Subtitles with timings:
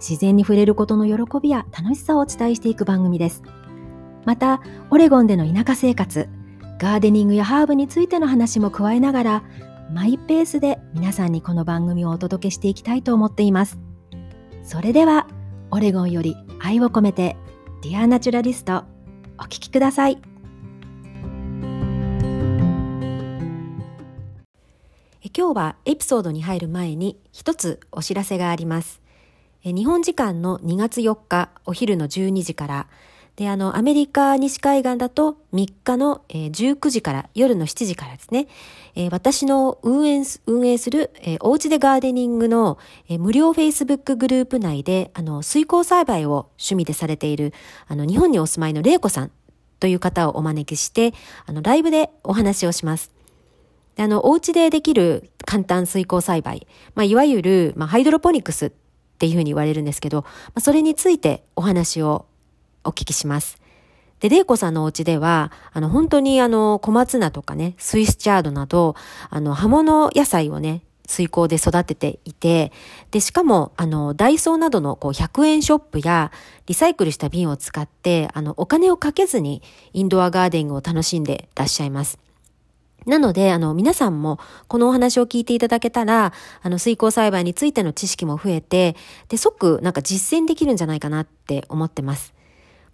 [0.00, 3.42] 自然に触れることの喜びや楽しさをお伝えしていく番組です。
[4.24, 6.28] また、オレゴンでの田舎生活、
[6.78, 9.44] ガーデニングやハーブについての話も加えながら、
[9.92, 13.78] マイペースで皆さんにこの番組をお届けしていきたいと思っています。
[14.62, 15.28] それでは、
[15.70, 17.36] オレゴンより愛を込めて、
[17.82, 18.84] ディアナチュラリスト、
[19.38, 20.20] お聴きください。
[25.36, 28.99] 今日はエピソードに入る前に一つお知らせがあります。
[29.64, 32.86] 日本時間の2月4日お昼の12時から、
[33.36, 38.48] で、あの、アメリカ西海岸だと3日の19時から夜の7時からですね、
[39.10, 47.52] 私の運営運営するおうちでガーデニングの無料 Facebook グループ内で、あの、水耕栽培を趣味でされている、
[47.86, 49.30] あの、日本にお住まいの玲子さん
[49.78, 51.12] という方をお招きして、
[51.46, 53.10] あの、ライブでお話をします。
[53.98, 58.72] あの、お家でできる簡単水耕栽培、まあ、いわゆる、まあ、ハイドロポニクス
[59.20, 62.24] っていうふうに言われるんですけど、まあ、それについてお話を
[62.84, 63.60] お聞きします。
[64.20, 68.96] で、玲子さんのお家では、あの、本当にあの、小松菜とかね、スイスチャードなど、
[69.28, 72.72] あの、葉物野菜をね、水耕で育てていて、
[73.10, 76.32] で、しかも、あの、ダイソーなどのこう100円ショップや
[76.64, 79.60] リサイクルした瓶を使って、あの、お金をかけずに
[79.92, 82.18] インドアガーデングを楽しんでらっしゃいます。
[83.06, 84.38] なので、あの、皆さんも
[84.68, 86.32] このお話を聞いていただけたら、
[86.62, 88.96] あの、水耕栽培についての知識も増えて、
[89.28, 92.34] で、即、なんか実践できるんじゃないかなって思ってます。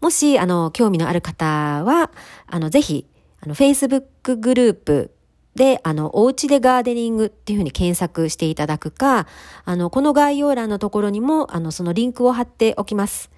[0.01, 2.11] もし、あの、興味のある方は、
[2.47, 3.07] あの、ぜひ、
[3.41, 5.11] あの、Facebook グループ
[5.55, 9.27] で、あの、おうちでガーデニングっていうふうに検索していただくか、
[9.65, 13.31] あの、この概要欄のところにも、あの、そのリンクを貼っておきます。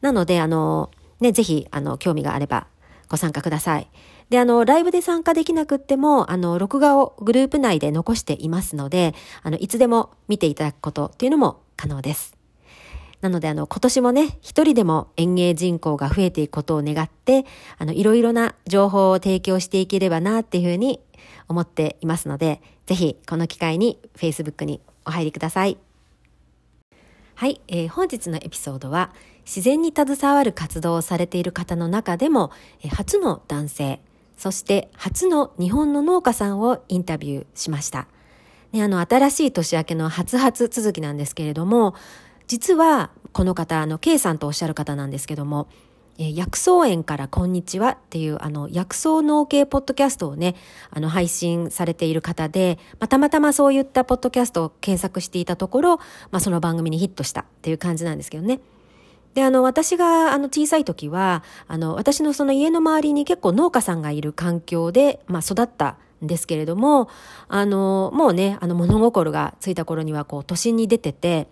[0.00, 2.68] なので、あの、ね、ぜひ、あの、興味があれば
[3.08, 3.90] ご参加ください。
[4.34, 9.14] で、あの、ライブで参加できなくっても、あの、録画をグループ内で残していますので、
[9.44, 12.36] あの、いつでも見ていただくことっていうのも可能です。
[13.20, 17.46] なので、あの、今年もね、一人でも園芸人口が増えていくことを願って、
[17.78, 20.98] あの、いろいろな情報を提供していければなっていうふうに
[21.46, 25.78] 思っていますので、ぜひ、この機会に Facebook にお入りください。
[27.36, 29.12] はい、えー、本日のエピソードは、
[29.46, 32.50] 自然に携わる活動をされている方の中でも、
[32.82, 34.00] え、初の男性、
[34.36, 38.08] そして初の日本の農家さんをインタビューしました。
[38.72, 41.94] ね、あの、新しい年明けの初々続きなんですけれども、
[42.48, 45.68] 実はこの方、あの、K さんとおっしゃる方なんですけども、
[46.18, 50.54] え薬草園からこんにちはっていうあの薬草農系ポッドキャストをね、
[50.90, 55.96] あの配信されている方で、まあ、たまたまそういったポッドキャストを検索していたところ、
[56.30, 58.60] まあ、その番組にヒットしたっていう感じなんですけどね。
[59.34, 67.08] で、あの、私が、あの、小さい時は、あの、私のその家の周りに結構農家さんがいる環境で、まあ、育ったんですけれども、
[67.48, 71.48] あの、もうね、あの、物心がついた頃には、こう、都心に出てて、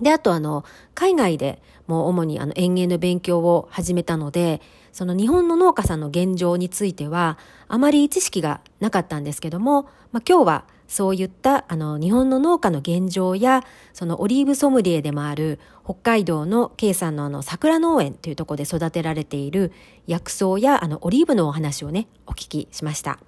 [0.00, 4.60] で、あと、あの、海外でもう主にあの、園芸の勉強を始めたので、
[4.96, 7.36] その日本の農家さんの現状については、
[7.68, 13.62] あまり知識がなかったんですけども、まあ、今日は、そういったあの日本の農家の現状や
[13.92, 19.72] そのオリーブソムリエでもある北海道の K さんのあの桜農園というところで育てられている
[20.06, 23.18] 薬草やあのオリーブのお話をねお聞きしました。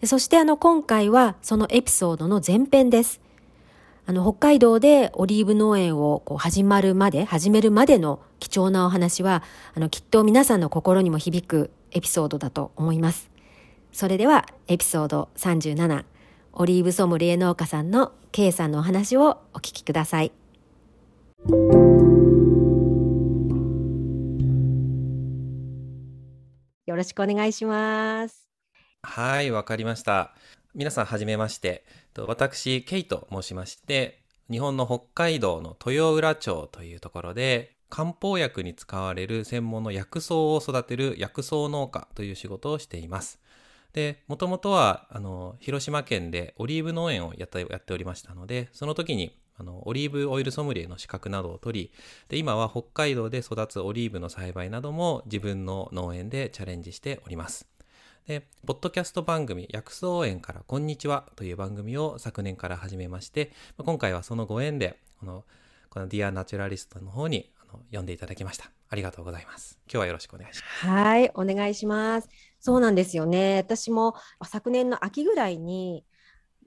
[0.00, 3.20] でそしてあの今回はそのエピソードの前編です。
[4.06, 9.42] あの北海道でオリーブ農園をこう始まるまで始めるまでの貴重なお話は
[9.74, 13.30] あのきっと皆さんの心にも響くエピソードだと思います
[13.92, 16.04] それではエピソード37
[16.52, 20.32] オリーブソムリエ農家さんの K さんのお話をお聞きください。
[26.86, 28.46] よろしくお願いします。
[29.02, 30.34] はい、わかりました。
[30.74, 31.84] 皆さんはじめまして。
[32.26, 43.38] 私、ケイと申しまして、日本の北海道の豊浦町というところで、漢方薬に使われる専門の薬草を育てる薬草農家という仕事をしています。
[43.92, 51.92] で、もともとは、あの、広島県でオリーブ農園をやっておりましたので、その時に、あの、オリーブオイルソムリエの資格などを取り、
[52.28, 57.73] で、今は北海道で育つオリーブの栽培なども自分の農園でチャレンジしております。
[58.26, 65.44] で、ポッドキャスト番組、薬草園からこんにちはという番組を昨年から始めまして、今回はそのご縁で、この、
[65.90, 68.70] このディアナチュラリストの方に呼んでいただきました。
[68.88, 69.78] ありがとうございます。
[69.86, 70.86] 今日はよろしくお願いします。
[70.86, 72.28] はいお願いします。
[72.60, 73.58] そうなんですよね。
[73.58, 76.04] 私も昨年の秋ぐらいに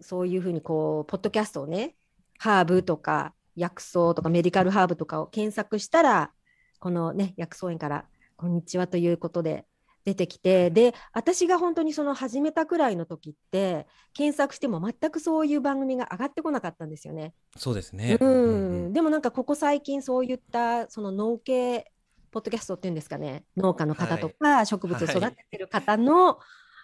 [0.02, 1.96] そういうふうにこうポッドキャストをね
[2.38, 6.32] ハーブとか薬草とかメディカルハーブとかを検索したら
[6.80, 8.06] このね薬草園から
[8.36, 9.66] 「こんにちは」ということで
[10.08, 17.34] 出てきてで私が本当にその始めたくらいの時って検索しても全くそういう番組が上がってこなかったんですよね。
[17.58, 21.92] そうですね、うん、うん、でもなんかここ最近そういったその農系
[22.32, 26.36] ポッドキャストっていうんですかね農家の方とか、植物を育ててる方の、はい、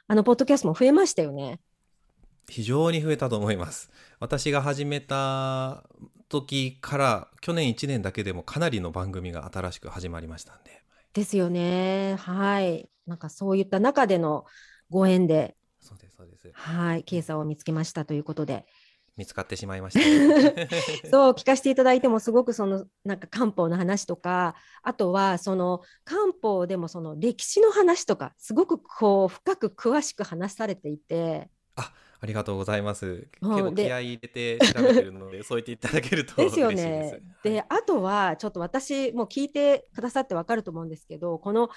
[0.07, 1.61] あのポッドキャストも増えましたよね。
[2.49, 3.89] 非常に増えたと思います。
[4.19, 5.85] 私が始めた
[6.27, 10.83] 時から去年1年だけでもかなりの番組が新しく始まりましたんで。
[11.13, 12.17] ですよね。
[12.19, 12.89] はい。
[13.07, 14.45] なんかそういった中での
[14.89, 16.49] ご縁で、そうですそうです。
[16.53, 18.65] はい、ケイさんを見つけましたということで。
[19.15, 19.99] 見つかってしまいました、
[21.07, 31.51] そう聞かせていただいてもすごくそのなんか漢方の話とかあとはその漢方でもその歴史の話とかすごくこう深く詳しく話されていて
[32.23, 33.27] ありがとうございます。
[33.41, 37.21] 結構気合い入れて調べてるので、 そう言っていただけるとですよね。
[37.43, 41.69] で、あとはちょっと私も聞いてくださってわかると思うんですけど、この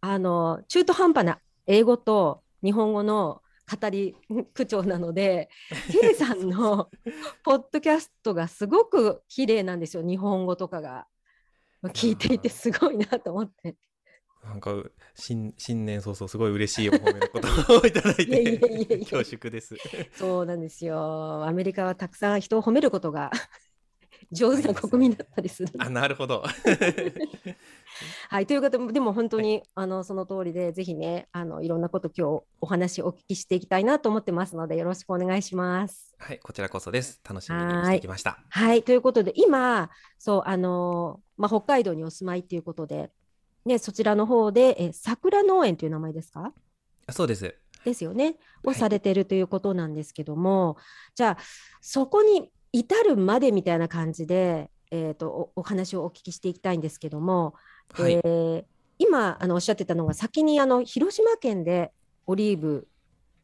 [0.00, 4.16] あの中途半端な英語と日本語の語り
[4.54, 5.50] 口調なので、
[5.92, 6.90] ケイさんの
[7.44, 11.06] ポッドキャストがすごく綺麗なんですよ、日本語とかが。
[11.84, 13.76] 聞いていてすごいなと思って。
[14.42, 14.72] なんか
[15.14, 18.58] 新新年早々すごい嬉しいお褒めのことをいただいて
[18.98, 19.76] 恐縮です。
[20.14, 21.44] そうなんですよ。
[21.44, 23.30] アメリカはたくさん人を褒めることが
[24.32, 25.72] 上手な国民だったりする。
[25.78, 26.44] あなるほど。
[28.28, 36.14] はいということででも本当に、はい、あのその通りでぜひねあのいろんなこと今日お話お聞きしていきたいなと思ってますのでよろしくお願いします。
[36.18, 37.20] はいこちらこそです。
[37.28, 38.38] 楽しみにしてきました。
[38.48, 43.10] はいということで今そうあのまあ北海道にお住まいということで。
[43.64, 46.54] ね、そちらの方で、え桜農園という名前ですか？
[47.10, 47.54] そうです。
[47.84, 48.36] ですよね。
[48.64, 50.84] をされてるということなんですけども、はい、
[51.16, 51.38] じゃあ
[51.82, 57.56] そこに至るまでみたいな感じで、えーと、おお話をお聞きしていきたいんですけども、
[57.94, 58.64] はい、えー、
[58.98, 61.92] 今あのおっしゃってたのが先にあの広島県で
[62.26, 62.88] オリーブ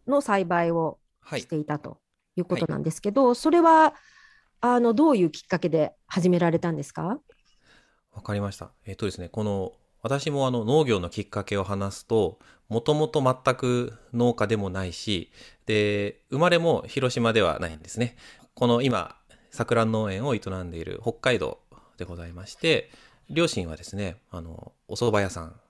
[0.07, 0.99] の栽培を
[1.33, 1.99] していたと
[2.37, 3.95] いうことなんですけど、はい、それは
[4.61, 7.19] あのどういうきっかけで始められたんですか？
[8.13, 8.71] わかりました。
[8.87, 12.39] えっ、ー、とですね、この私もあの農業のきっかけを話すと、
[12.69, 15.33] もともと全く農家でもないし、
[15.67, 18.17] で、生まれも広島ではないんですね。
[18.55, 19.17] この今、
[19.51, 21.61] 桜農園を営んでいる北海道
[21.97, 22.91] でございまして、
[23.31, 25.61] 両親はですね、あの、お蕎麦屋さん。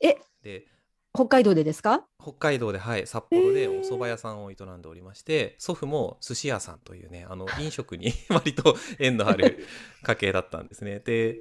[0.00, 0.66] えで、
[1.14, 2.04] 北海道でですか？
[2.22, 9.64] 北海道で、はい、札幌でお蕎麦屋さんを営んでおりまして、祖父も寿司屋さんというね、あの、 飲食に 割と縁のある
[10.02, 11.00] 家系だったんですね。
[11.00, 11.40] で、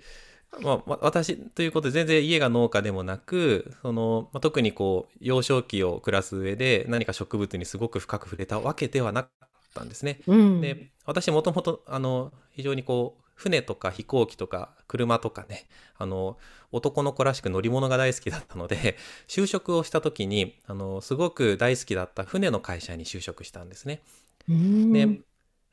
[0.61, 10.21] まあ、私ということで全然家が農家でもなくその、まあ、特にこう幼少期を暮らす上で何か植物にすごく深く触れたわけではなかったんですね。
[10.25, 15.67] うん、で私もともとあの非常にこう船とか飛行機とか車とかね
[15.97, 16.37] あの
[16.71, 18.97] 男の子らしく乗り物が大好きだったので
[19.29, 24.01] 就職をした時にあのすごく大好きだった船の会社に就職したんですね。
[24.47, 25.21] で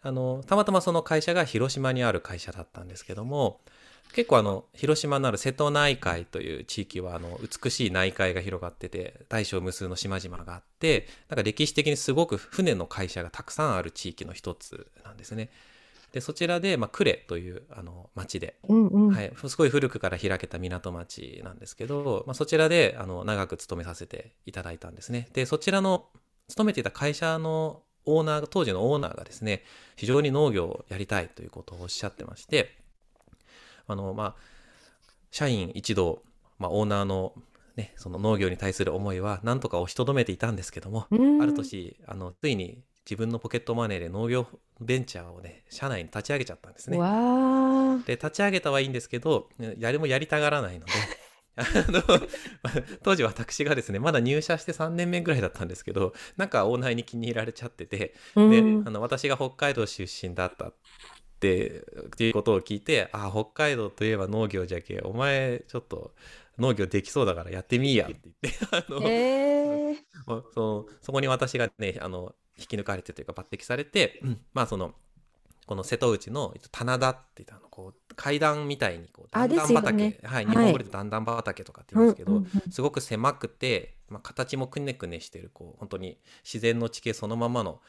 [0.03, 3.61] あのたまたまその会社が広島にある会社だったんですけども
[4.13, 15.51] 結構あの広島のある瀬戸内海という地域はあの美しい内海が広がってて大小無数の島々があってなんか歴史的にすごく船の会社がたくさんある地域の一つなんですね。
[16.15, 25.29] でそちらで、まあ、呉というあの町で、うんうん、はい、すごい古くから開けた港町なんですけど、まあ、そちらであの長く勤めさせていただいたんですね。
[25.33, 26.07] でそちらの
[26.47, 29.65] 勤めていた会社のオーナー当時のオーナーがですね
[29.97, 32.77] 非常に農業をやりたいということをおっしゃってまして
[33.89, 34.35] あの、まあ、
[35.33, 36.23] 社員一同、
[36.61, 37.33] まあ、オーナーの
[37.75, 44.47] ね、その農業に対する思いは何とか押しとどめていたんですけども、ある年、あの、ついに自分のポケットマネーで農業
[44.81, 46.99] ベンチャーをね、社内に立ち上げちゃったんですね。
[48.07, 50.93] で、立ち上げたはいいんですけど、誰もやりたがらないので、
[51.57, 52.03] あの、
[53.03, 60.85] 当時私がですね、まだ入社して3年目ぐらいだったんですけど、なんかオーナーに気に入られちゃってて、で、あの、私が北海道出身だったって
[61.45, 66.15] っていうことを聞いてあ北海道といえば農業じゃけお前ちょっと
[66.59, 74.95] 農業できそうだからやってみいやって言ってあの、えー、そのそこに私がねあの引き抜かれてというか抜擢されて、うん、まあその
[75.67, 87.81] この瀬戸内の棚田って言ったのこう階段みたいにこう段々畑、ね、はい、日本語で段々畑とかって言うんですけど、うんうんうん、すごく狭くて、まあ、形もくねくねしてるこう本当に自然の地形そのままの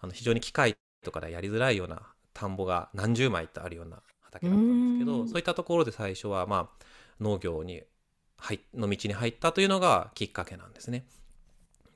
[0.00, 6.84] あの非常に機械とかでやりづらいような田んぼが何十枚ってあるような畑だったんですけどそういったところで最初はまあ
[7.20, 7.82] 農業に
[8.36, 11.06] 入の道に入ったというのがきっかけなんですね。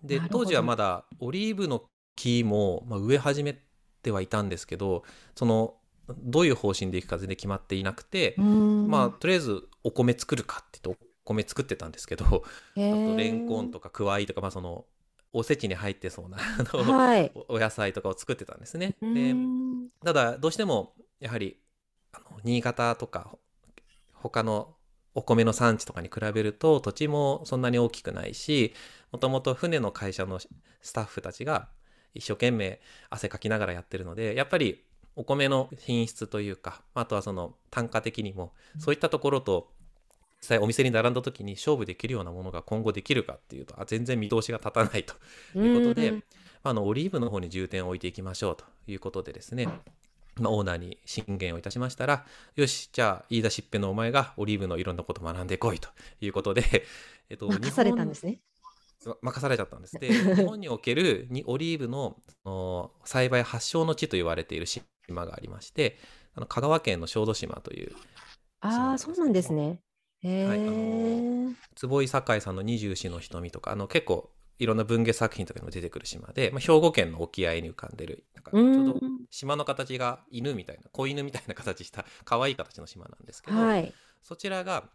[0.03, 1.85] で当時はまだオリーブの
[2.21, 3.57] 木も、まあ、植え始め
[4.03, 5.75] てはいたんですけどその
[6.19, 12.43] どういう方針でいくか全然決まっていなくてまあとりあえずお米作るかって言ってお米作ってたんですけどあと
[12.77, 14.85] レンコンとかクワイとか、まあ、その
[15.33, 18.97] おせちに入ってそうなはい、お野菜とかを作ってたんですね。
[19.01, 19.35] で
[20.05, 21.57] ただどうしてもやはり
[22.13, 23.37] あの新潟とか
[24.13, 24.75] 他の
[25.15, 28.75] お米の産地とかに比べると土地もそんなに大きくないし
[29.13, 31.69] もともと船の会社のスタッフたちが
[32.15, 34.83] 一生懸命汗かきながらやってるのでやっぱり
[35.17, 39.69] お米の品質というかあとはその単価的にもそういったところと
[40.41, 45.15] 実際お店に並んだ時に勝負できるようなものが今後できるかっていうとあ全然見通しが立たないと
[45.59, 46.23] いうことで、
[46.63, 49.69] あのオリーブの方に重点を置いていきましょうということでですね
[50.41, 52.25] まあ、オーナーに進言をいたしましたら、
[52.57, 55.89] よし、じゃあ、言い出しっぺのお前がオリーブのいろんなことを学んでこいと
[56.21, 56.65] いうことで、
[57.29, 58.41] えっと、任されたんですね。
[59.23, 59.99] 任されちゃったんです。
[59.99, 65.99] で、 日本におけるにオリーブのの栽培発祥の地と言われている島がありまして、
[66.35, 67.95] あの香川県の小豆島という。
[68.61, 69.81] ああ、そうなんですね。
[70.23, 83.93] へえ、はい、あの坪井栄さんの二十四の瞳とか、あの結構いろんな文芸作品とかにも出てくる島で、まあ、兵庫県の沖合に浮かんでるなんかちょうど島の形が犬みたいな子犬みたいな形した可愛い形の島なんですけど、はい、
[84.23, 84.91] そちらが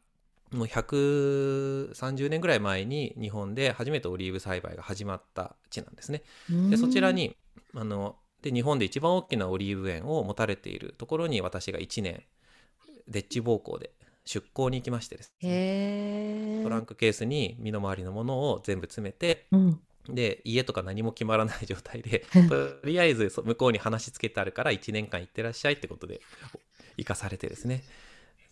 [0.55, 6.23] もう130年ぐらい前に日本で初めてオリーブ栽培が始まった地なんですね。
[6.69, 7.35] でそちらに
[7.73, 12.23] あので日本で一番大きなオリーブ園を持たれているところに私が1年
[13.07, 13.91] デッチ奉公で
[14.23, 16.61] 出向に行きましてですね。
[16.63, 26.21] トランクケースに身の回りのものを全部詰めて、うん、で家とか何も決まらない状態で とりあえず向こうに話しつけてあるから1年間行ってらっしゃいってことで
[26.97, 27.83] 行かされてですね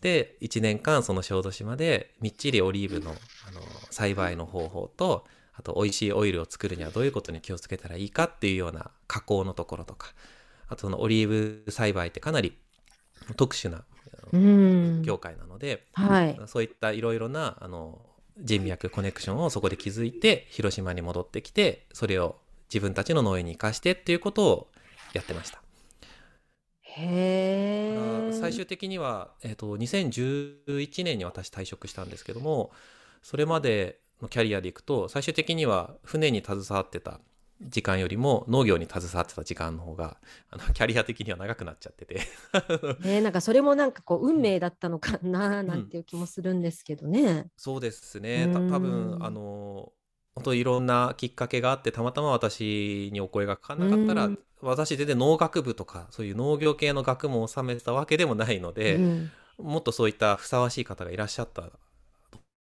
[0.03, 10.10] で1年間その小豆島でみっちりオリーブのあの栽培の方法とあと美味しいオイルを作るにはどういうことに気をつけたらいいかっていうような加工のところとか
[10.67, 12.57] あとそのオリーブ栽培ってかなり
[13.38, 13.86] 特殊な
[15.03, 18.01] 業界なので、はい、そういったいろいろなあの
[18.38, 22.36] 人脈コネクションをそこで築いて広島に戻ってきてそれを
[22.67, 24.67] 自分たちの農園に生かしてっていうことを
[25.13, 25.62] やってました。
[26.97, 32.71] へ最終的には、えーと、と2011年に私退職したんですけども
[33.21, 37.19] それまでのキャリアでいくと最終的には船に携わってた
[37.62, 40.17] 時間よりも農業に携わってた時間の方が
[40.50, 42.21] あのキャリア的には長くなっちゃってて。
[43.05, 47.21] ねなんかそれもなんかこう運命だったのかななんていう気もするんですけどね。
[47.21, 48.50] うん、そうですね。
[48.51, 49.93] た多分あの
[50.35, 54.29] 本当いろんなきっかけがあってたまたま私にお声がかかんなかったら、
[54.61, 61.69] 私全然農学部とかそういう農業系の学問を収めてたわけでもないので、うん、もっとそういったふさわしい方がいらっしゃったと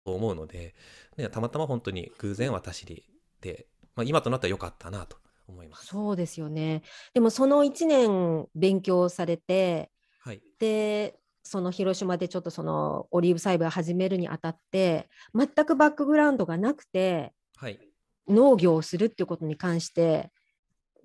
[0.05, 0.75] 思うので、
[1.17, 3.03] ね、たまたま本当に偶然私
[3.41, 5.87] でまあ、今となったら良かったなと思います。
[5.87, 6.83] そうですよね。
[7.13, 17.79] でもその1年勉強されて、はい、でその広島でちょっとそのオリーブ栽培を始めるにあたって全くバックグラウンドがなくて、はい、
[18.27, 20.31] 農業をするっていうことに関して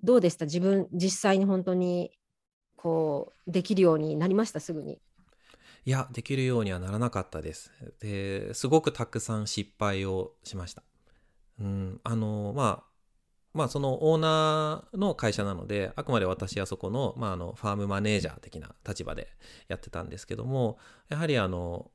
[0.03, 0.45] どうでした？
[0.45, 2.11] 自分実際に本当に
[2.75, 4.59] こうできるようになりました？
[4.59, 4.99] すぐに。
[5.85, 7.71] いやできるようにはならなかったです。
[7.99, 10.83] ですごくたくさん失敗をしました。
[11.59, 12.89] うん、あのまあ
[13.53, 19.29] まあそのオーナーの会社なのであくまで私はそこの,、まあ、あのファームマネージャー的な立場で
[19.67, 20.77] やってたんですけども
[21.09, 21.89] やはりあの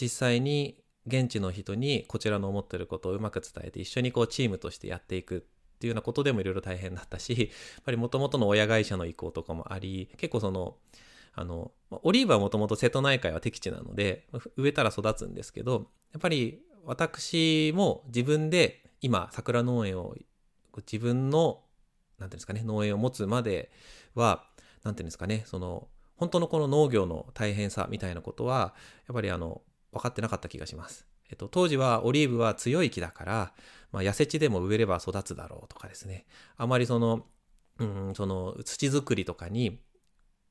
[0.00, 0.76] 実際に
[1.10, 5.40] 現地の人にこちらの思ってることをうまく伝えて一緒にこうチームとしてやっていくっ
[5.78, 7.32] ていうようなことでもいろいろ大変だったし
[7.74, 10.76] やっぱりもともとの親会社の意向とかもあり結構その
[11.32, 14.26] あのオリーブはもともと瀬戸内海は適地なので
[14.56, 20.16] 植えたら育つんですけどやっぱり私も自分で今桜農園を
[20.78, 21.62] 自分の
[22.18, 23.70] 何ていうんですかね農園を持つまで
[24.14, 24.44] は
[24.82, 28.74] 何ていうんですかねその本当のこの農業の大変さみたいなことは
[29.08, 31.06] やっぱりあの分かってなかった気がします。
[31.30, 33.52] えっと、当時はオリーブは強い木だから、
[33.92, 37.24] まあ、痩せ地でも植えれば育つだろうとかですねあまりその,、
[37.78, 39.80] うん、その土作りとかに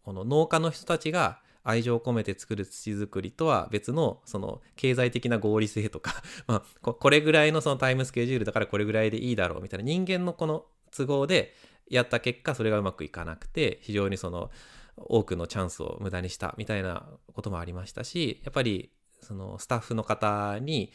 [0.03, 11.53] この農家の人たちが愛情を込めて作る土作りとは別のその経済的な合理性とか まあこれぐらいのそのタイムスケジュールだからこれぐらいでいいだろうみたいな人間のこの都合で
[11.89, 14.49] やった結果それがうまくいかなくて非常にその
[14.95, 20.91] 多くのチャンスを無駄にしたみたいなこともありましたしやっぱりそのスタッフの方に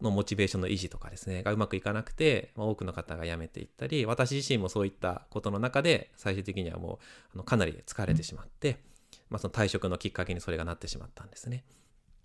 [0.00, 6.98] のモチベーションの維持とかですねがうまくいかなくて、まあ、多くの方が辞めていったり私自身もそういったことの中で最終的にはもう
[7.34, 8.78] あのかなり疲れてしまって、
[9.30, 11.64] まあ、その退職のきっかけにそれがなってしまったんですね。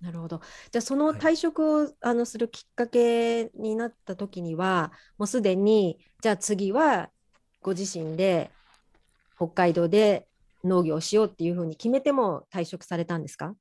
[0.02, 0.42] なるほど。
[0.72, 7.10] じゃあその退職を、あのするきっかけになった時にはもうすでにじゃあ次は
[7.62, 8.50] ご自身で
[9.36, 10.26] 北海道で
[10.64, 13.54] 農業をしようっていうふうに決めても退職されたんですか？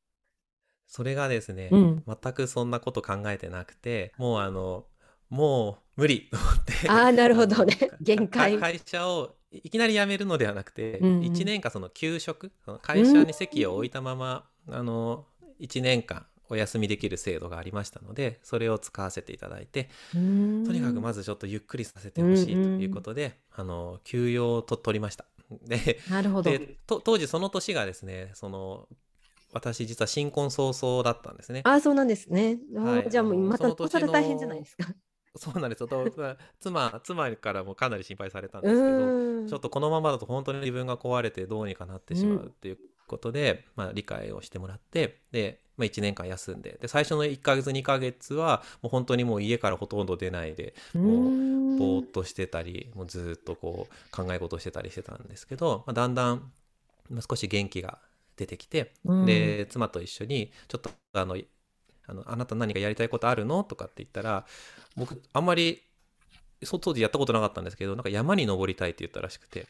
[0.88, 2.04] それがですね、うん。
[2.06, 4.86] 全くそんなこと考えてなくてもうあの
[5.28, 7.76] もう無理と思ってああ なるほどね。
[8.00, 8.54] 限界。
[8.54, 11.08] か会社をいきなり辞めるのではなくて、うん。
[11.18, 12.50] うん1年間その休職
[12.82, 15.26] 会社に席を置いたまま、あの
[15.60, 20.18] 1年間お休みできる制度がありましたのでそれを使わせていただいてとと
[20.72, 25.26] にかくまずちょっとゆっくりさせてほしいということで、あの休養をと取りました。
[25.66, 26.50] でなるほど。
[26.86, 28.88] 当時その年がですねその
[29.52, 31.62] 私実は新婚早々だったんですね。
[31.64, 32.58] ああそうなんですね。
[32.74, 34.84] はいじゃあもうまたおその年の皿大変じゃないですか。
[35.36, 36.10] そうなんですよと
[36.58, 42.78] 妻妻からもかなり心配されたんうですけど、ちょっとこのままだと本当に自分が壊れてどうにかなってしまうっていう
[43.08, 56.52] ことで、まあ、理解をしてもらってで、まあ、1年間休んでで最初の1ヶ月2ヶ月はもう本当にもう家からほとんど出ないでもんぼーっとしてたりもうずーっとこう考え事してたりしてたんですけど、まあ、だんだん
[57.10, 57.98] まあ少し元気が
[58.38, 61.36] 出てきて、うんで妻と一緒にちょっとあの
[62.06, 64.46] あの「あなた何かやりたいことあるの?」とかって言ったら
[64.96, 65.82] 僕あんまり
[66.60, 69.66] 当時やったことなかったんですけどなんか山に登りたいって言ったらしくて。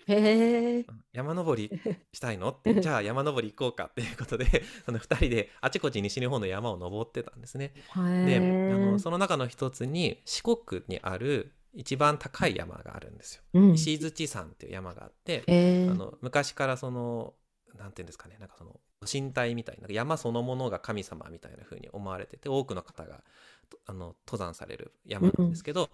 [1.13, 1.71] 山登り
[2.13, 2.51] したいの？
[2.51, 7.75] って じゃあ山登り行こうかっていうことで その2人であちこち西日本の山を登ってたんですね。
[7.95, 13.43] であのその中の一つに四国にある一番高い山があるんですよ。
[13.53, 17.35] うん石槌山っていう山があって、あの昔からその
[17.79, 18.79] なんていうんですかねなんかその
[19.11, 23.23] 神体みたいな山そのものが神様みたいな風に思われてて多くの方が
[23.71, 25.91] とあの登山される山なんですけど、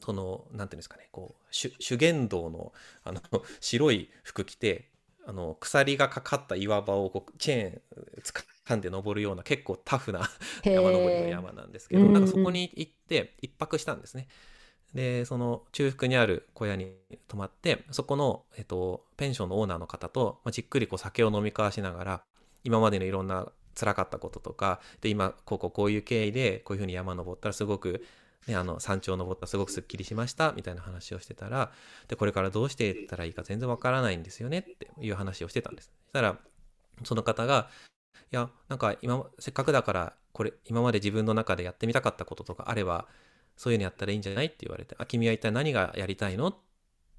[0.00, 2.72] そのなんていうんですかねこう修修験道の
[3.04, 3.20] あの
[3.60, 4.90] 白い服着て
[5.26, 7.82] あの鎖がかかった岩場をこうチェーン
[8.66, 10.28] 掴んで登るような結構タフな
[10.64, 14.28] 山登りの山なんですけど、うんうんなんかそこに行って一泊したんですね。
[14.94, 16.92] でその中腹にある小屋に
[17.28, 22.22] 泊まってそこの、えっと、ペンションのオーナーの方と、まあ、じっくりこう酒を飲み交わしながら
[22.64, 28.04] 今までのいろんな辛かったこととかで今こうこうこういう経緯でこういうふうに山登ったらすごく、
[28.46, 31.70] ね、あの山頂登ったらすごくすっきりしましたみたいな話をしてたら
[32.08, 35.92] でこれからどうしていったらいいか全然わからないんですよねっていう話をしてたんです。
[36.06, 36.36] そしたら
[37.04, 37.68] その方が
[38.32, 43.06] いやなんか今せっかくだからこれ今まで自分の中でやってみたかったこととかあれば
[43.60, 46.54] そういうのやったらいいんじゃないって言われて「あ君は一体何がやりたいの?」っ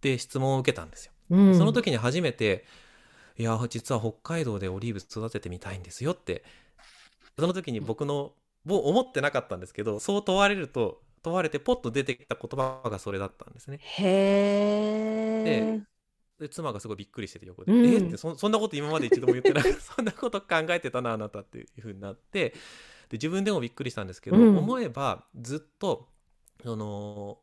[0.01, 1.11] て質問を受けたんですよ。
[1.29, 2.65] うんその時に初めて
[3.37, 6.43] 「いや実は北海道でオリーブ育ててみたいんですよ」って
[7.37, 8.33] その時に僕の
[8.65, 13.77] もう思ってなかったんですけどそう問われると問われてポッと出てきた言葉がそれだったんですね。
[13.81, 14.03] へ
[15.45, 15.81] え。
[16.39, 22.49] で妻がすごいびっくりしてて横で「うんえっ?」てそそんなこと今まで一度も言ってない そんなこと考えてたなあなたっていう風になって
[23.09, 26.07] で自分でもびっくりしたんですけど、うん思えばずっと
[26.63, 27.37] その、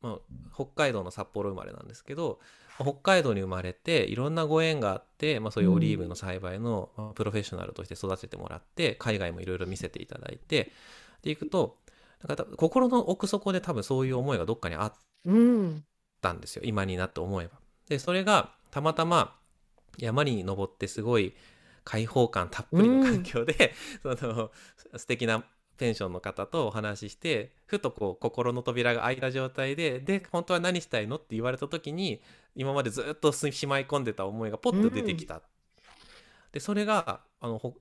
[0.00, 0.18] まあ、
[0.54, 2.40] 北海道の札幌生まれなんですけど
[2.76, 10.72] 北海道に生まれていろんなご縁があって、まあ、そういうオリーブの栽培の、まあプロフェッショナルとして育ててもらって海外もいろいろ見せていただいて
[11.22, 11.78] でいくと
[12.26, 14.92] なんか心の奥底で多分そういう思いがどっかにあっ。
[16.20, 17.58] たんですよ今になって思えば。
[17.88, 19.36] でそれがたまたま
[19.98, 21.34] 山に登ってすごい
[21.84, 24.50] 開放感たっぷりの環境で、 その
[24.96, 25.44] 素敵な
[25.78, 32.20] ペンションの方とお話ししてふとこう心の扉が開いた状態でで本当は何したいのって言われた時に
[32.54, 35.40] 今までずっとしまい込んでた思いがポッと出てきた。
[36.52, 37.74] でそれがあのほ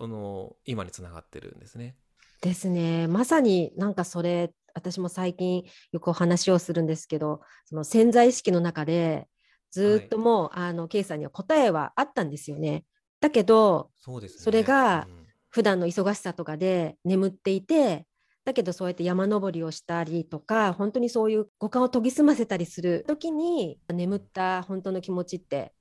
[0.00, 1.96] あの今につながってるんですね。
[2.40, 3.06] ですね。
[3.08, 9.28] まさになんかそれ、私も最近よくお話をするんですけど、その潜在意識の中で
[9.70, 12.84] ずっともう、あの、ケイさんには答えはあったんですよね。
[13.20, 18.06] だけど、そうですねそれがうん普段の忙しさとかで眠っていて、
[18.44, 25.72] だけどそうやって山登りをしたりとか、本当にそういう五感を研ぎ澄ませたりする時に、眠った本当の気持ちって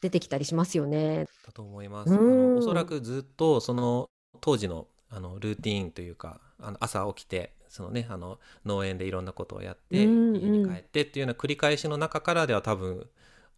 [0.00, 1.26] 出てきたりしますよね。
[1.44, 2.14] だと思います。
[2.14, 4.08] おそらくずっとその
[4.40, 13.08] 当時のあのルーティーンというかあの朝起きてそのねあの農園でいろんなことをやって、家に帰ってっていうような繰り返しの中からでは多分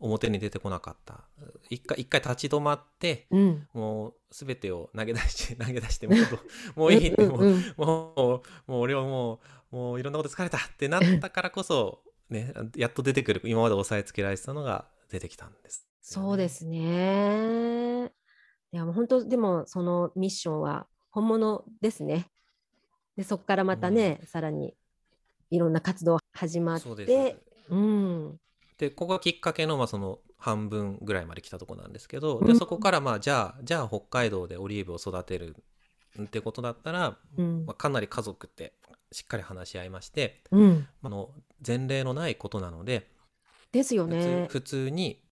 [0.00, 1.24] 表に出てこなかった。
[1.70, 3.68] 一回一回立ち止まってうん。
[3.72, 6.38] もう全てを投げ出して 投げ出してもうど
[6.76, 7.74] もういいってもう,、うんうん。
[7.76, 9.40] もうもう俺はも
[9.72, 13.42] うもういろんなこと疲れたってなったからこそねやっと出てくる。
[13.44, 15.88] 今まで押さえつけられてたのが出てきたんです。
[16.16, 18.12] よね、そうですね。
[18.70, 22.30] いや、もう本当、でも、そのミッションは本物ですね。
[23.16, 24.74] で、そこからまたね、さらに
[25.50, 27.36] いろんな活動始まって、
[27.70, 28.40] うん、
[28.78, 35.56] でここがきっかけの,、まあその半分ぐらいまで来たとこなんですけどでそこからまあじゃあじゃあ北海道でオリーブを育てる
[36.22, 37.64] ってことだったら、うん。
[37.66, 38.72] まあ、かなり家族って
[39.12, 40.86] しっかり話し合いましてうん。
[41.02, 41.30] あの
[41.66, 43.10] 前例のないことなので
[43.72, 45.22] ですよ普通ね普通に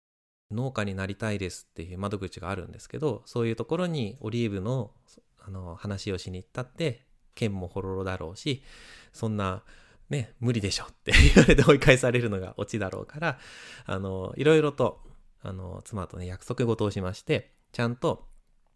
[0.51, 4.91] 農家になりたいですっていう窓口があるんですけどそういうところにオリーブの
[5.39, 7.07] あの話をしに行ったって
[7.37, 8.65] 剣もほろろだろうし
[9.13, 9.63] そんな
[10.11, 13.39] ね無理でしょって 言われて追い返されるのがオチだろうから
[13.85, 15.01] あのいろいろと
[15.43, 18.27] あの妻とね約束事をしましてちゃんと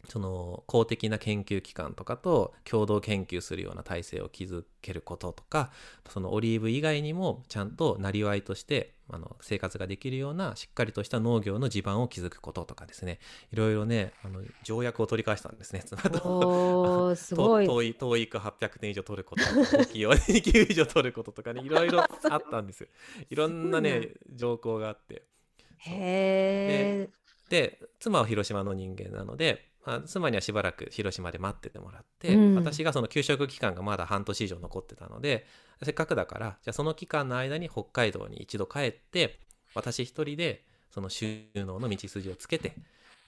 [0.08, 5.70] その公的な研究機関とかと共同研究するような体制を築けることとか
[6.08, 13.18] そのオリーブ以外にもちゃんとなりわいとしてあの生活ができるようなしっかりとした農業の地盤を築くこととかですね
[13.52, 17.14] いろいろねあの条約を取り返したんですね妻と。
[17.16, 22.88] すごいと遠い遠いく800点以上取ることとかを2級以上取ることとかねいろいろあったんですよ。
[23.28, 25.24] いろんなね条項があって。
[25.78, 27.10] へえ
[27.48, 32.54] で妻は広島の人間なので、まあ、妻にはしばらく広島で待っててもらって、うん。
[32.54, 35.46] 私がその給食期間がまだ半年以上残ってたので
[35.82, 39.40] せっかくだからじゃあその期間の間に北海道に一度帰って
[39.74, 42.74] 私一人でその収納の道筋をつけて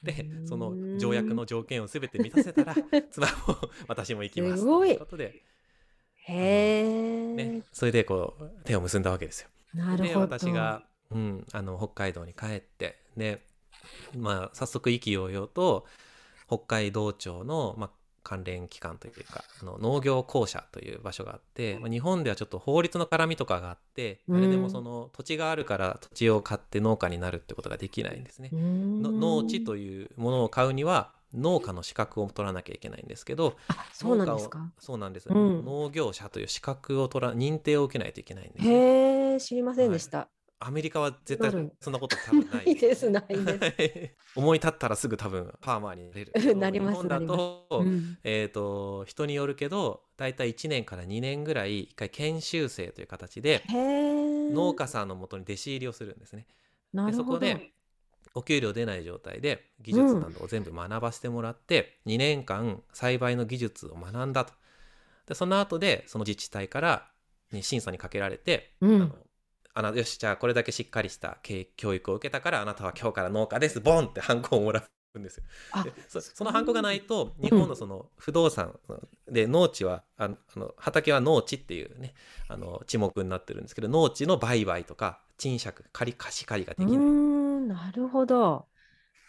[0.03, 2.75] でその条約の条件を全て満たせたら
[3.11, 4.59] 妻も私も行きます。
[4.59, 4.89] すごい。
[4.89, 5.43] ということで、
[6.25, 9.49] へえ、ね、それでこう手を結んだわけですよ。
[9.75, 10.21] でなるほど。
[10.21, 13.45] 私が、うん、あの北海道に帰ってで、
[14.17, 15.87] まあ、早速意気揚々と
[16.57, 17.91] 北海道庁の、まあ、
[18.23, 24.35] 関連機関というかあの農業公社という場所があって、まあ、日本ではちょっと法律の絡みとかがあってうん。
[24.37, 28.51] 誰でもその土地があるから土地を買って農家になるってことができないんですね。
[28.53, 34.71] の農地というものを買うには農家の資格を取らなきゃいけないんですけどあそうなんですか？
[34.79, 35.65] そうなんです、うん。
[35.65, 38.75] 農業者という資格を取ら認定を受けないといけないんですね。
[38.75, 40.29] へえ知りませんでした、
[40.65, 42.67] アメリカは絶対そんなこと多分ない。
[42.67, 44.39] ないですないです。
[44.39, 48.19] 思い立ったらすぐ多分パーマーになれる なります日本だと,、うん。
[48.23, 56.47] えー、と人によるけど大体1年から2年ぐらい一回研修生という形でへえ農家さんのもとに弟子入りをするんですね。
[56.93, 57.25] でなるほど。
[57.25, 57.73] そこで
[58.35, 64.55] お給料出ない状態で技術などを全部学ばせてもらって、2年間栽培の技術を学んだと。
[65.27, 67.11] でその後でその自治体から
[67.53, 69.03] に審査にかけられて、うん。
[69.03, 69.17] あの
[69.75, 75.45] あなよしじゃあこれだけしっかりした経教育を受けたからあなたは今日から農家ですボンってハンコをもらうんですよ。
[75.73, 78.79] あでそそのハンコがないと日本のその不動産
[79.31, 82.15] で農地はあの畑は農地っていうね
[82.49, 86.97] あの地目になってるんですけど農地の売買とか賃借借り貸し借りができない。
[86.97, 88.72] んなるほどへ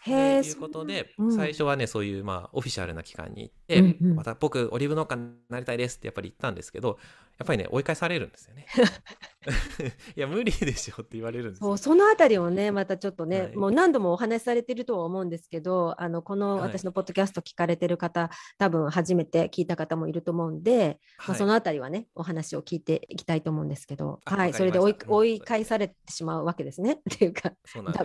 [0.04, 1.34] とえいうことで、うん。
[1.34, 4.16] 最初はねそういうまあオフィシャルな機関に行って、うんうん。
[4.16, 6.98] また僕オリーブ農家になりたいですってやっぱり言ったんですけど
[7.38, 8.66] やっぱりね追い返されるんですよね。
[10.16, 11.68] いや無理でしょって言われるんですよ。
[11.68, 11.78] そう。
[11.78, 13.56] そのあたりをね またちょっとね、はい。
[13.56, 16.60] もう何度もお話しされてるとは思うんですけどあのこのはい。
[16.74, 26.92] 私のポッドキャスト聞かれてる方、多分初めて聞いた方もいると思うんで、まあ、はいそのあたりはねお話を聞いていきたいと思うんですけど、はい、それで追い追い返されてしまうわけですね。
[26.94, 27.52] っていうか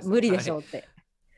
[0.03, 0.87] 無理でしょはいうって。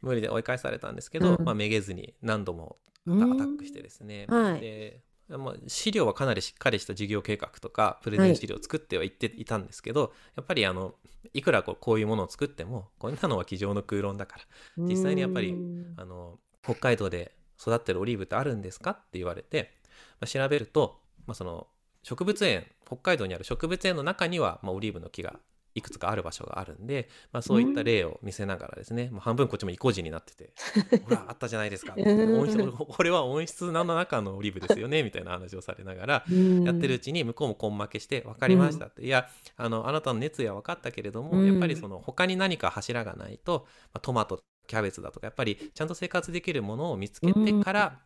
[0.01, 1.45] 無理で追い返されたんですけど、うん。
[1.45, 3.37] まあ、めげずに何度もアうん。
[3.37, 4.61] タックしてですね、はい。
[4.61, 10.95] でまあ、資料はかなりしっかりした事業計画とかプレゼン資料を作ってはいっていたんですけど、やっぱりあの
[11.33, 14.43] いくらこうこういうものを作ってもこんなのは机上の空論だから
[14.77, 15.93] 実際にやっぱりうん。
[15.95, 19.71] あの北海道で育ってるオリーブってあるんですかって言われて、
[20.19, 21.67] まあ、調べると、まあ、その
[22.03, 25.39] 植物園北海道にある植物園の中には、まあ、オリーブの木が
[25.73, 30.53] いくつかある場所があるんで、まあ、そういった例を見せながらですね、もう半分こっちも意固地になってて
[31.05, 32.39] ほらあったじゃないですかうん。
[32.39, 36.63] 温室これは温室の中のオリーブですよねみたいな話をされながらうん。
[36.63, 41.47] やってるうちに向こうも根負けして分かりましたって、いやあのあなたの熱意は分かったけれども、うん。
[41.47, 47.99] やっぱりその他に何か柱がないと、まあ、トマトキャベツだとかやっぱりちゃんと生活できるものを見つけてから、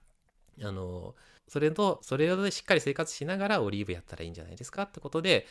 [0.61, 1.15] あの
[1.47, 5.45] それとそれでしっかり生活しながらオリーブやったらいいんじゃないですかってことで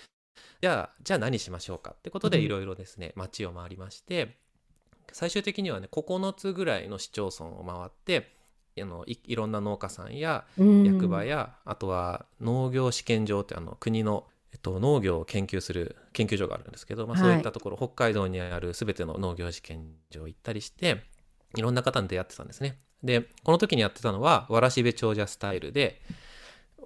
[0.60, 2.44] じゃあじゃあ何しましょうかってことでうん。
[2.44, 4.36] いろいろですね町を回りまして
[5.12, 8.34] 最終的にはね9つぐらいの市町村を回って
[8.80, 10.84] あのいいろんな農家さんやうん。
[10.84, 17.22] 役場や、あとは農業試験場ってあの国の、えっと、農業を研究する研究所があるんですけど、まあ、はい。
[17.22, 21.04] そういったところ、北海道にある全ての農業試験場行ったりして
[21.56, 22.78] いろんな方に出会ってたんですね。
[23.02, 26.00] でこの時にやってたのはわらしべ長者スタイルで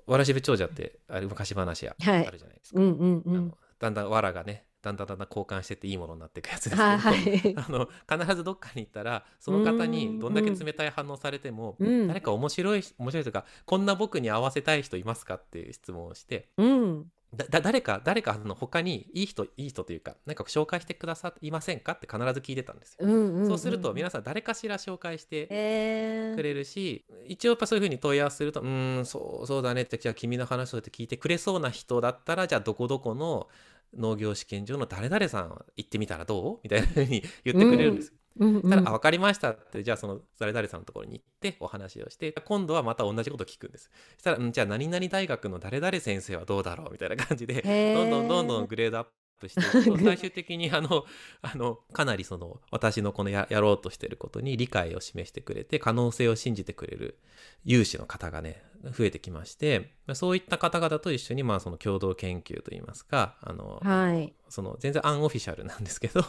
[0.08, 2.26] わらしべ長者ってあれ昔話あはい。
[2.30, 2.80] るじゃないですか。
[2.80, 3.54] うんうんうん。
[3.78, 7.54] だんだんわらがねだんだんだんだん交換してっていいものになっていくやつですけど、はいはい。
[7.58, 7.88] あの
[8.26, 12.08] 必ずどっかに行ったらその方にどんだけ冷たい反応されても、うん。
[12.08, 21.92] 誰か面白い面白いというかこんな僕に合わせたい人いますかっていう質問をしてうんだだ誰か誰かの他にいい人いい人というか何か紹介してくださいませんか？
[21.92, 23.06] って必ず聞いてたんですよ。
[23.06, 33.48] うんうんうんそうすると皆さん誰かしら紹介してえーくれるし、一応やっぱそういうふうに問い合わせすると「うーんそうそうだね」ってじゃあ君の話をって聞いてくれそうな人だったらじゃあどこどこの
[33.96, 36.60] 農業試験場の誰々さん行ってみたらどう？
[36.62, 38.14] みたいなふうに言ってくれるんですよ。
[38.38, 43.90] うんうんたら、あ、分かりましたって、じゃあその誰々さんのところに行ってお話をして、今度はまた同じこと聞くんです。
[44.16, 47.62] そしたら、うん、じゃあ何々大学の誰々先生はどうだろうみたいな感じで、
[47.94, 49.10] どんどんどんどんグレードアップ
[49.48, 51.04] 最終的にあの、
[51.42, 57.18] あの、かなりその、私のこのややろうとしてることに理解を示してくれて、可能性を信じてくれる
[57.64, 64.34] 有志の方がね、増えてきまして、そういった方々と一緒に、まあその共同研究といいますか、あの、はい。
[64.48, 66.22] その全然アンオフィシャルなんですけど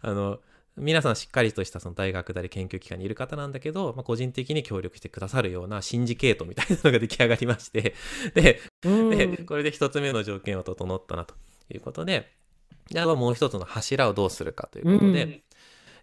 [0.00, 0.40] あの
[0.78, 7.94] 皆さんしっかりとしたその大学なり研究機関にいる方なんだけど、まあ、個人的に協力してくださるようなシンジケートみたいなのが出来上がりまして
[8.34, 9.10] でうん。
[9.10, 11.34] でこれで一つ目の条件は整ったなと
[11.72, 12.30] いうことで
[12.90, 15.42] であとはもう一つの柱をどうするかということで、うん。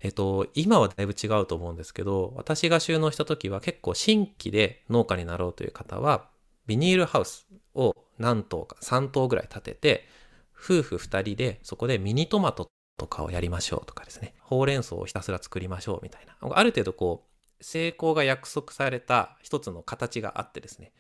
[0.02, 6.30] えっと、今はだいぶ違うと思うんですけど私が収納した時は結構新規で農家になろうという方は
[6.68, 10.08] ビニールハウスを何棟か3棟ぐらい建てて
[10.54, 16.36] 夫婦2人でそこでミニトマトとかをやりましょうとかですねほうれん草をひたすら作りましょうみたいな。
[16.58, 17.26] ある程度こ
[17.60, 20.92] う成功が約束された一つの形があってですね。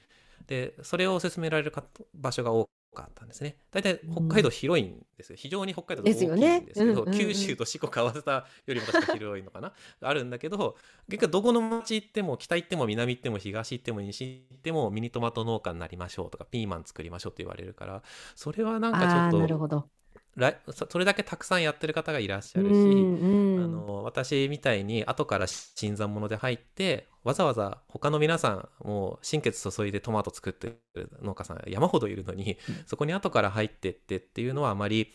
[0.48, 3.58] でそれを勧められるか場所が多かったんですね。
[3.72, 7.32] 大体北海道広いんですよ、非常に北海道って大きいんですけどねうんうんうん。
[7.32, 9.74] 九州と四国合わせたよりも確か広いのかな。
[10.02, 10.78] あるんだけど
[11.10, 18.04] 結局どこの町行っても北行っても南行っても東行っても西行ってもミニトマト農家になりましょうとかピーマン作りましょうって言われるから
[18.36, 19.90] それはなんあかちょっとなるほど。
[19.90, 20.03] 来
[20.72, 23.64] そそれだけたくさんやってる方がいらっしゃるし、うんうん。
[23.64, 32.76] あの私みたいに後から新参者で入ってわざわざ他の皆さんもう心血注いでトマト作ってる農家さん山ほどいるのに、うん。
[32.88, 35.14] そこに後から入ってってっていうのはあまり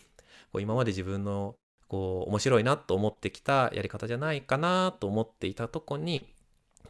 [0.51, 1.55] こう今まで自分の
[1.89, 6.33] こう面白いなと思ってきたやり方じゃないかなと思っていたとこに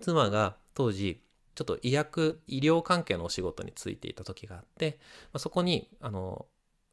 [0.02, 1.24] 妻が当時
[1.56, 4.98] ちょっと医薬医療関係のお仕事に就いていた時があって、
[5.34, 6.46] まあ、そこにあの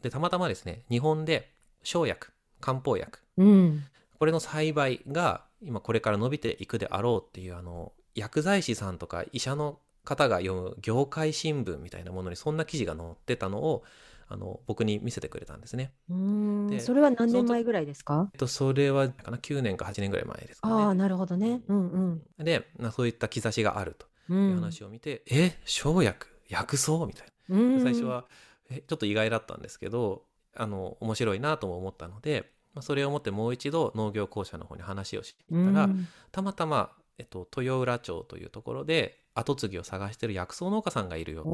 [0.06, 1.50] でたまたまですね日本で
[1.82, 3.84] 生薬漢方薬うん。
[4.18, 13.82] これの栽培が今これから伸びていくであろうっていうあの薬剤師さんとか医者の方が読む業界新聞みたいなものにそんな記事が載ってたのを
[14.28, 15.92] あの僕に見せてくれたんですね。
[16.10, 18.28] うんでそれは何年前ぐらいですか？
[18.32, 20.98] えっと、それはかな9年か8年ぐらい前ですかああ、ね。
[21.00, 21.60] なるほどね。
[21.68, 22.44] うんうん。
[22.44, 26.26] で、まあ、そういった兆しがあるとういうん話を見て、え生薬？
[26.48, 27.06] 薬草？
[27.06, 27.56] みたいな。
[27.56, 30.24] うん最初はえちょっと意外だったんですけど
[30.54, 41.44] あの面白いなとも思ったので、まあ、それをもってもう一度農業公社の方に話をしていったら、うんたまたま、えっと、豊浦町というところで後継ぎを探してる薬草農家さんがいるよ。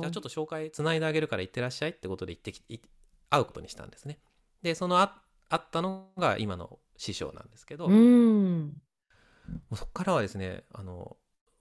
[0.00, 2.80] じゃあちょっと紹介つないであげるから行ってらっしゃいってことで行ってきい
[3.30, 4.18] 会うことにしたんですね
[4.62, 8.72] でそのあ会ったのが今の師匠なんですけど、うもん。
[9.70, 11.16] うそこからはですねあの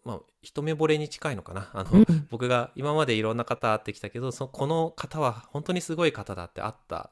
[0.08, 7.12] まあ一目惚れに近いのかなあの、うん僕が今までいろんな方会ってきたけどそこの方は本当にすごい方だって会った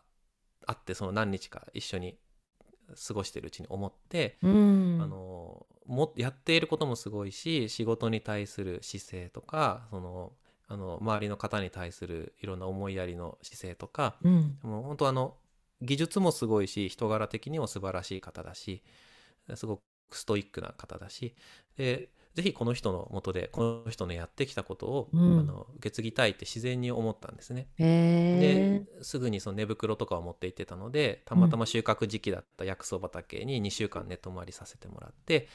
[0.65, 2.17] 会ってその何日か一緒に
[3.07, 4.99] 過ごしてるうちに思って、うん。
[5.01, 10.31] あのもやっていることもすごいし仕事に対する姿勢とかその
[10.67, 14.57] あの周りの方に対するいろんな思いやりの姿勢とかうん。
[14.63, 15.35] もう本当あの
[15.81, 18.81] 技術もすごいし人柄的にも素晴らしい方だし
[19.55, 19.81] すごく
[20.11, 21.35] ストイックな方だし
[21.77, 27.67] でぜひこの人のもとでこの人のやってきたことを、うんあの受け継ぎたいって自然に思ったんですね。
[27.77, 35.47] ですぐにその寝袋とかを持って行ってたのでたまたま収穫時期だった薬草畑に2週間寝泊まりさせてもらって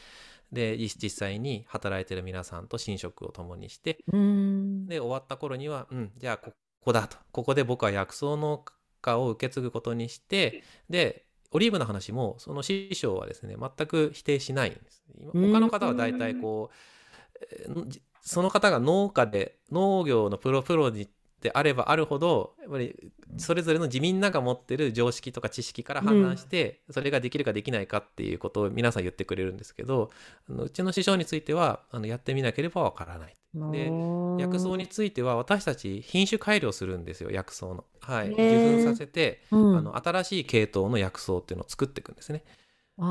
[0.52, 4.86] で実実際に働いてる皆さんと寝食を共にしてうん。
[4.86, 8.64] で終わった頃にはうんじゃあここだとここで僕は薬草農
[9.02, 15.02] 家を受け継ぐことにしてでオリーブの話もその師匠はですね全く否定しないんです。
[15.32, 16.74] 他の方は大体こう
[18.22, 21.08] その方が農家で農業のプロプロに
[21.40, 30.10] であればあるほどやっぱりそれぞれの自民なが持ってる常識とか知識から判断して、それができるかできないかっていうことを皆さん言ってくれるんですけど
[30.48, 33.34] あのうちの師匠についてはあのやってみなければわからない。
[33.52, 33.90] で
[34.40, 37.84] 薬草については私たち品種改良するんですよ薬草の。
[38.00, 42.44] はい、受粉させて、うんあの新しい系統の薬草っていうのを作っていくんですね。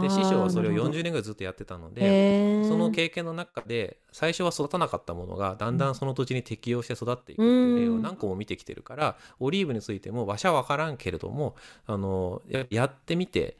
[0.02, 0.93] で師匠はそれをなるほど。
[0.93, 13.58] 40年ぐらいずっとやってたのでその経験の中で最初は育たなかったものがだんだんその土地に適応して育っていくっていう例を何個も見てきてるからオリーブについてもわしゃわからんけれどもあのややってみて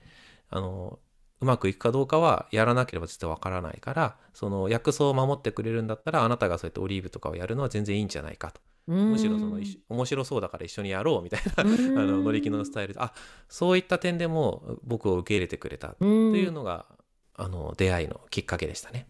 [0.50, 1.00] あの
[1.42, 12.96] うまくいくかどうかはやらなければ絶対わからないからその薬草を守ってくれるんだったらあなたがそうやってオリーブとかをやるのは全然いいんじゃないかとむしろその面白そうだから一緒にやろうみたいなあの乗り気のスタイル。
[12.96, 13.14] であ
[13.48, 16.88] そういった点でも僕を受け入れてくれたっていうのが
[17.36, 19.08] あの出会いのきっかけでしたね。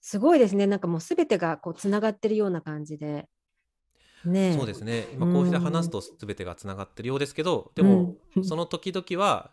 [0.00, 0.66] すごいですね。
[0.66, 3.28] なんかもう全てがこうつながってるような感じで。
[4.24, 5.06] ね、そうですね。
[5.14, 9.50] 今こうして話すと全てがつながってるようですけど、でも その時々は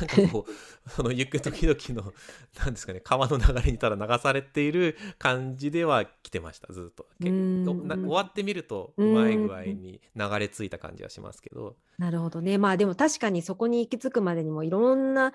[0.00, 0.52] なんかこう
[0.90, 2.12] その行く時々の
[2.58, 7.06] 何ですかね川の流れにただ流されている感じでは来てましたずっと。
[7.20, 11.76] 終わってみるとうまい具合に流れ着いた感じはしますけど。
[11.98, 12.58] なるほどね。
[12.58, 15.32] まあでも確かにそこに行き着くまでにもいろんな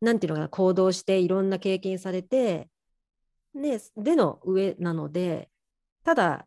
[0.00, 2.68] なんていうのかな行動していろんな経験されて
[3.54, 5.48] ねでの上なので
[6.04, 6.46] ただ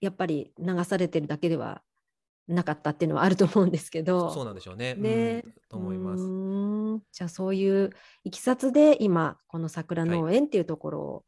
[0.00, 1.82] やっぱり流されてるだけでは
[2.48, 4.30] なかったっていうのはあると思うんですけど。
[4.30, 4.94] そうなんでしょうね。
[4.94, 6.22] ね、うん、と思います。
[7.12, 7.90] じゃあそういう
[8.24, 11.24] いきさつで今この桜農園っていうところを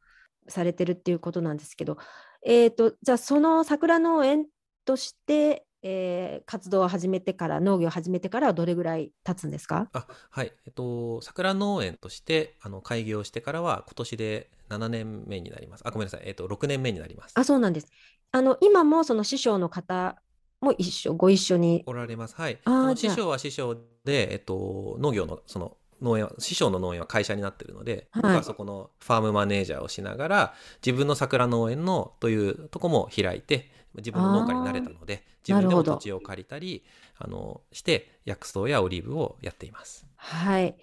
[0.47, 2.03] されてるっていうことなんですけど、は
[2.45, 4.45] い、えっ、ー、とじゃあその桜農園
[4.85, 9.89] として、えー、活動を始めてから農業を始めてからはどれぐらい経つんですか？
[9.93, 10.51] あはい。
[10.65, 15.83] えっと桜農園としてあの開業してからは今年で7年目になります。
[15.87, 16.21] あごめんなさい。
[16.25, 17.33] えっと6年目になります。
[17.35, 17.87] あそうなんです。
[18.31, 20.21] あの今もその師匠の方
[20.61, 21.83] も一緒ご一緒に。
[21.85, 22.35] おられます。
[22.35, 22.59] はい。
[22.65, 30.53] あの師匠は師匠で、えっと、農業のその農園は師匠の農園は会社になってるので、はい、僕はそこのファームマネージャーをしながら
[30.85, 36.83] 自分の桜農園のというとこも開いて自分の農家になれたので自分でも土地を借りたり
[37.17, 40.05] あのして薬草やオリーブをやっています。
[40.15, 40.75] はい。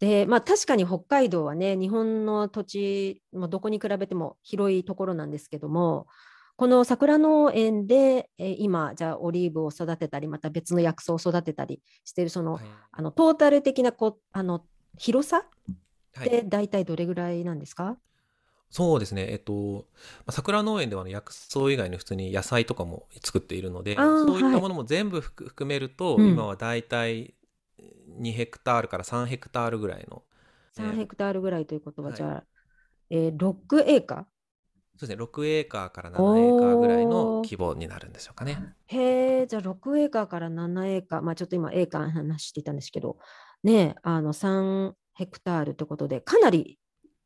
[0.00, 6.08] でまあ、確かに北海道はね日本の土地もどこに比べても広いところなんですけども
[6.56, 14.64] この桜農園で、えー、今じゃあオリーブを育てたりまた別の薬草を育てたりしているそのはい、あのトータル的なこあの
[14.96, 15.44] 広さ
[16.20, 17.96] って大体どれぐらいなんですか、はい、
[18.70, 19.86] そうですね、えっと、
[20.30, 27.34] 桜農園では薬草以外に普通に野菜とかも作っているのでそういったものも全部含めると、はい、今は大体
[28.20, 30.22] 2ヘクタールから3ヘクタールぐらいの。
[30.76, 32.44] 3ヘクタールぐらいということは、じゃあ、
[33.10, 34.24] えー、6エーカー
[34.96, 38.74] そうですね、6エーカーから7エーカーぐらいの規模になるんでしょうかね。
[38.86, 43.18] へえ、じゃあ6エーカーから7エーカー、まあちょっと今エーカー話していたんですけど、
[43.64, 46.78] ね、あの3ヘクタールということで、かなり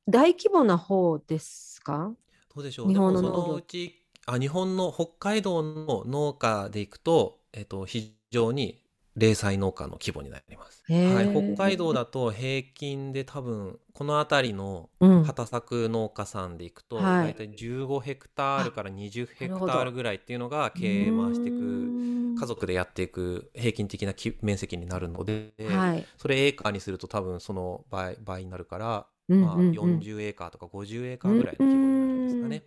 [0.07, 2.13] 大規模な方ですか？
[2.55, 2.89] どうでしょう。
[2.89, 3.55] 日本の農業。
[3.55, 8.83] うちあ日本の北海道の農家でいくと、えっと、非常に
[9.19, 10.85] 零細農家の規模になります。
[10.89, 32.63] はい、北海道だと平均で多分この辺りの畑作農家さんでいくと、うん、大体15ヘクタールから20ヘクタールぐらいっていうのが経営回していく家族でやっていく平均的な面積になるので、はい、それエーカーにすると多分その倍倍になるから、まあ、40エーカーとか50エーカーぐらいの規模になるんですかね。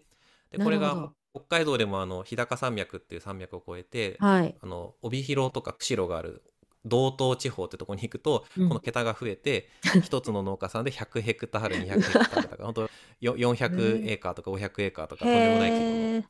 [0.52, 6.44] でこれが北海道でもあの日高山脈っていう山脈を越えて、はい、あの帯広とか釧路がある
[6.86, 9.70] 道東地方ってとこに行くと、うん、この桁が増えて
[10.04, 12.90] 一つの農家さんで100ヘクタール200ヘクタールとか本当
[13.22, 16.24] 400エーカーとか500エーカーとかとんでもない規模の。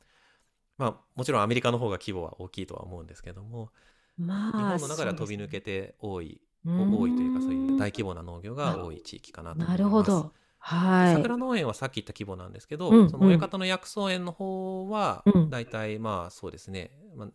[0.78, 3.70] まあもちろんアメリカの方が規模は大きいとは思うんですけども、
[4.18, 9.78] まあ、日本の中では飛び抜けて多い、ね、多いというかそういう大規模な農業が多い地域かなと思います。
[9.78, 10.32] なるほど
[10.64, 17.28] はい、桜農園はさっき言った規模なんですけど、うんうん、その親方の薬草園の方は大体まあそうですね、まあ、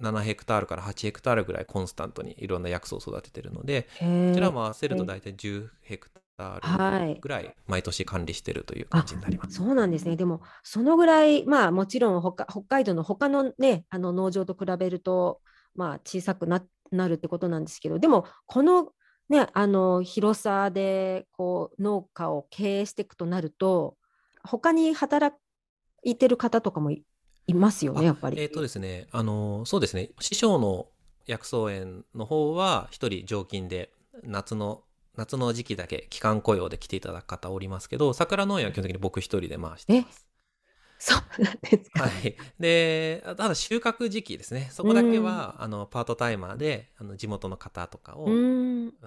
[0.00, 9.60] 7ヘクタールから8ヘクタールぐらいコンスタントにいろんな薬草を育ててるのでこちらも合わせると大体10ヘクタールぐらい毎年管理してるという感じになります。
[9.60, 10.14] はい、そうなんですね。
[10.14, 15.40] でもそのぐらいまあもちろん北北海道の他のねあの農場と比べると
[15.74, 16.62] まあ小さくな
[16.92, 18.92] なるってことなんですけどでもこの
[19.28, 23.96] ね、あの広さでこう農家を経営していくとなると
[24.42, 25.36] 他に働
[26.02, 27.04] いてる方とかもい
[27.54, 28.40] ますよねやっぱり。
[28.40, 30.86] えっ、ー、とですねあのそうですね師匠の
[31.26, 33.92] 薬草園の方は一人常勤で
[34.24, 34.82] 夏の
[35.16, 40.27] 夏の時期だけ期間雇用で来ていただく方おりますけど桜農園は基本的に僕一人で回してます。
[40.98, 42.02] そうなんですか。
[42.04, 42.36] はい。
[42.58, 44.68] で、ただ収穫時期ですね。
[44.72, 48.30] そこだけは、あの、パートタイマーで、あの、地元の方とかを、あ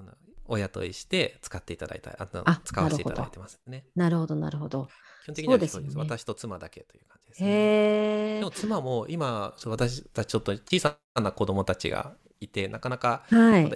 [0.01, 0.13] の
[0.47, 3.85] お雇いして使っていただいた、あの使わせていただいてますね。
[3.95, 4.89] なるほど、なるほど。
[5.23, 5.97] 基本的にはそうです。
[5.97, 8.39] 私と妻だけという感じですね。
[8.39, 13.23] でも妻も今、私たちちょっと小さな子供たちがいて、なかなか、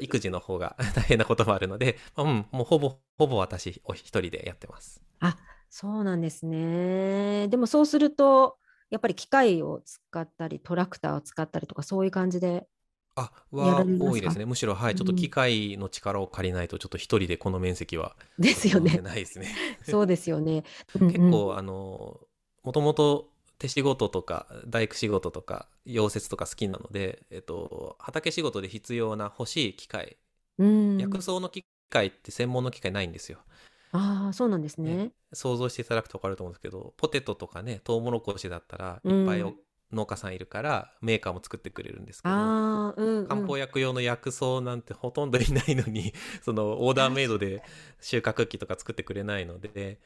[0.02, 5.02] 育児の方が 大変なこともあるので、うん、もうほぼ、ほぼ私お一人でやってます。
[5.20, 5.38] あ、
[5.78, 7.50] そうなんですね。
[7.50, 8.58] でもそうすると、
[8.90, 12.66] やっぱり機械を使ったり、トラクターを使ったりとか、そういう感じで。
[13.18, 19.00] あやは多いですねむしろはいちょっとうん機械の力を借りないとちょっと一人でこの面積はですよね。
[19.02, 20.64] ないですね そうですよね。
[21.00, 22.20] うんうん結構あの
[22.64, 30.18] もともと手仕事とか大工仕事とか溶接とか好きなので、えっと、畑仕事で必要な欲しい機械
[30.58, 33.40] うん、薬草の機械って専門の機械ないんですよ。
[33.96, 35.12] ああ、そうなんですね。
[35.34, 39.56] 想像していただくと分かると思うんですけどポテトとかねトウモロコシだったらいっぱいおうん
[39.92, 43.28] 農家さんいるからメーカーも作ってくれるんですけどうん、うん。
[43.28, 47.64] 漢方薬用の薬草なんてほとんどいないのに そのオーダーメイドで
[48.02, 50.00] 収穫機とか作ってくれないので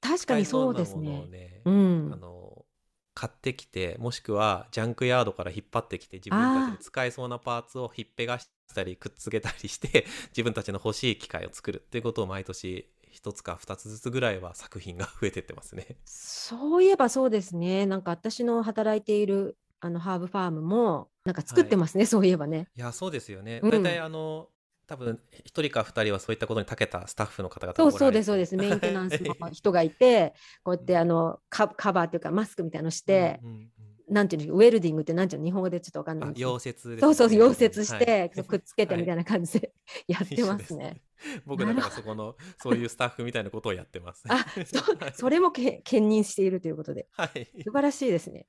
[0.00, 1.26] 確かにそうですね。
[1.26, 2.16] ねうんあ。
[2.16, 2.64] の
[3.12, 12.88] 買ってきてもしくはジャンクヤードから引っ張ってきて自分たちで使えそうなパーツをひっぺがしたりくっつけたりして自分たちの欲しい機械を作るっていうことを毎年
[13.22, 15.96] 一つか二つずつぐらいは作品が増えてってますね。
[16.06, 17.84] そういえばそうですね。
[17.84, 22.06] なんか私の働いているあのハーブファームもなんか作ってますね。
[22.06, 22.68] そういえばね。
[22.74, 23.60] いやそうですよね。
[23.62, 24.48] うん大体あの
[24.86, 28.56] 多分一人か二人はそういったことに長けたスタッフの方々がそうそうですそうです。
[28.56, 33.70] メンテナンスの人がいて、こうやってあの カカバーっていうかマスクみたいのして、うんうんうん
[34.10, 39.72] なんていうのウェルディングってなんていうの日本語でちょっとわかんない溶接ですねそうそう溶接しはて、いそうくっつけて みたいな感じで
[40.08, 41.00] やってますね。
[41.44, 44.24] 僕だからそこのそういうスタッフみたいなことをやってます。
[44.28, 47.08] あ、そう それもけ兼任しているということで。
[47.12, 47.48] はい。
[47.62, 48.46] 素晴らしいですね。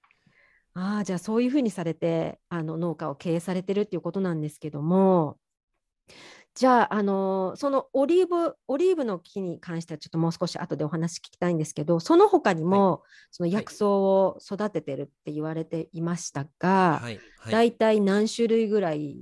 [0.73, 5.37] ああ、じゃあそういうふうにされて、あの農家を経営されてるっていうことなんですけども、
[6.53, 17.19] じゃあ、あのそのオリーブ、オリーブの木に関してはちょっともう少し後でお話聞きたいんですけど、その他にも、その薬草を育ててるって言われていましたが、はい。
[17.39, 17.53] はい。
[17.53, 19.15] 大体何種類ぐらい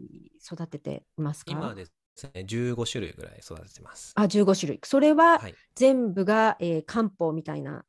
[0.43, 1.53] 育てていますか？
[1.53, 1.93] 今です
[2.33, 4.13] ね、15種類ぐらい育ててます。
[4.15, 4.79] あ、15種類。
[4.83, 5.55] それははい。
[5.75, 7.85] 全部が、えー漢方みたいな。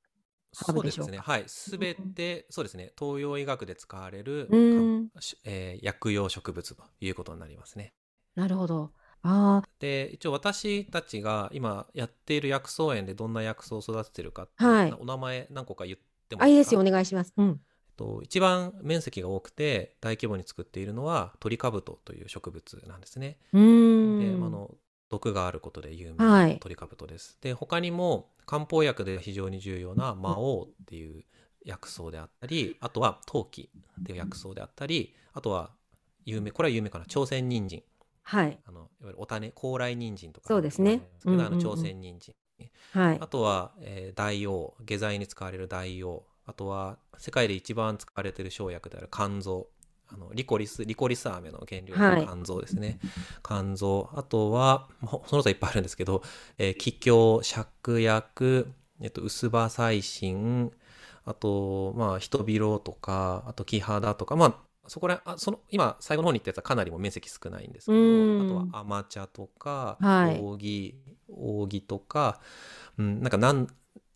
[0.53, 1.19] そうですね。
[1.19, 1.45] はい。
[1.47, 2.93] すべて、そうですね。
[2.99, 5.09] 東洋医学で使われる、うん
[5.45, 7.95] えー薬用植物ということになりますね。
[8.35, 8.93] なるほど。
[9.23, 15.99] あで、一応私たちが今やっている薬草園でどんな薬草を育ててるかって、はいお名前何個か言っ
[16.29, 16.83] てもあ、いいですよ。
[16.83, 17.33] かお願いします。
[17.37, 17.49] うん。
[17.49, 17.57] えっ
[17.97, 23.39] と一番面積が多くて大規模に作っているのはトリカブトという植物なんですね。
[23.53, 24.39] うーん。
[24.41, 24.75] であの
[25.11, 27.37] 毒があることで有名はないトリカブトです。
[27.41, 31.25] で他にも漢方薬で非常に重要な魔王っていう
[31.65, 35.71] 薬草であったりあとは陶器っていう薬草であったりあとは
[36.25, 37.83] 有名これは有名かな朝鮮人参
[38.31, 38.59] はい。
[38.67, 40.49] あのいわゆるお種高麗人参とか。
[40.49, 41.03] そうですね。
[41.27, 42.35] あの朝鮮人参。
[42.93, 43.19] はい。
[43.21, 43.27] あ。
[43.27, 46.25] とは、えー大王下剤に使われる大王。
[46.47, 49.69] あとは世界で一番使われている生薬である肝臓。
[50.13, 52.21] あのリコリスリコリス飴の原料はい。
[52.21, 52.99] の肝臓ですね、
[53.47, 54.11] 肝臓。
[54.15, 56.23] あとはほその他いっぱいあるんですけど、
[56.59, 60.73] えー気胸芍薬、えっと、薄葉細心
[61.25, 64.37] あとまあ人広とかあと木肌とか。
[64.37, 70.97] まあそこらあその今最後の方に言ったやつはかなりも面積少ないんですけどうんあとは甘茶とか、はい扇
[71.29, 72.41] 扇とか、
[72.99, 73.69] うん、なんかなん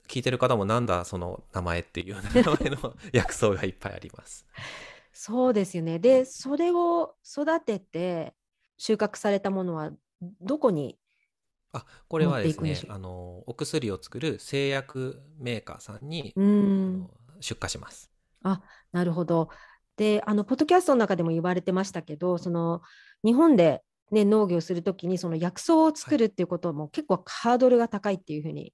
[0.08, 4.46] 聞いてる方もなんだその名前っていうような名前の 薬草がいっぱいあります。
[5.12, 6.00] そうですよね。
[6.00, 8.34] で、それを育てて
[8.76, 9.92] 収穫されたものは
[10.40, 10.98] どこに
[11.72, 16.98] あこれはですねあのお薬を作る製薬メーカーさんに、ん。
[16.98, 17.10] の
[17.40, 18.10] 出荷します。
[18.90, 19.50] なるほど。
[19.96, 22.82] で、あの、ポッドキャストの中でも言われてましたけど、その、
[23.24, 28.72] 日本で、ね、農業するときに、その薬草を作るっていうことも結構ハードルが高いっていうふうに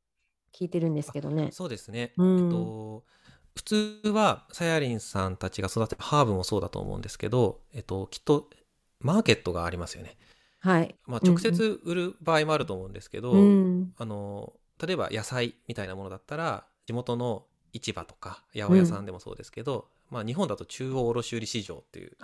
[0.52, 1.50] 聞いてるんですけどね。
[1.52, 3.04] そうですね、うんえっと
[3.56, 8.48] 普通はさやりんさんたちが育てるハーブもそうだと思うんですけど、えっと、きっと
[9.00, 10.16] マーケットがありますよね。
[10.60, 10.94] はい。
[11.04, 13.92] まあ、直接売る場合もあると思うんですけど、うん。
[13.98, 22.16] あの例えば野菜みたいなものだったら地元の市場とか八百屋さんでもそうですけど、まあ、日本だと中央卸売市場っていう。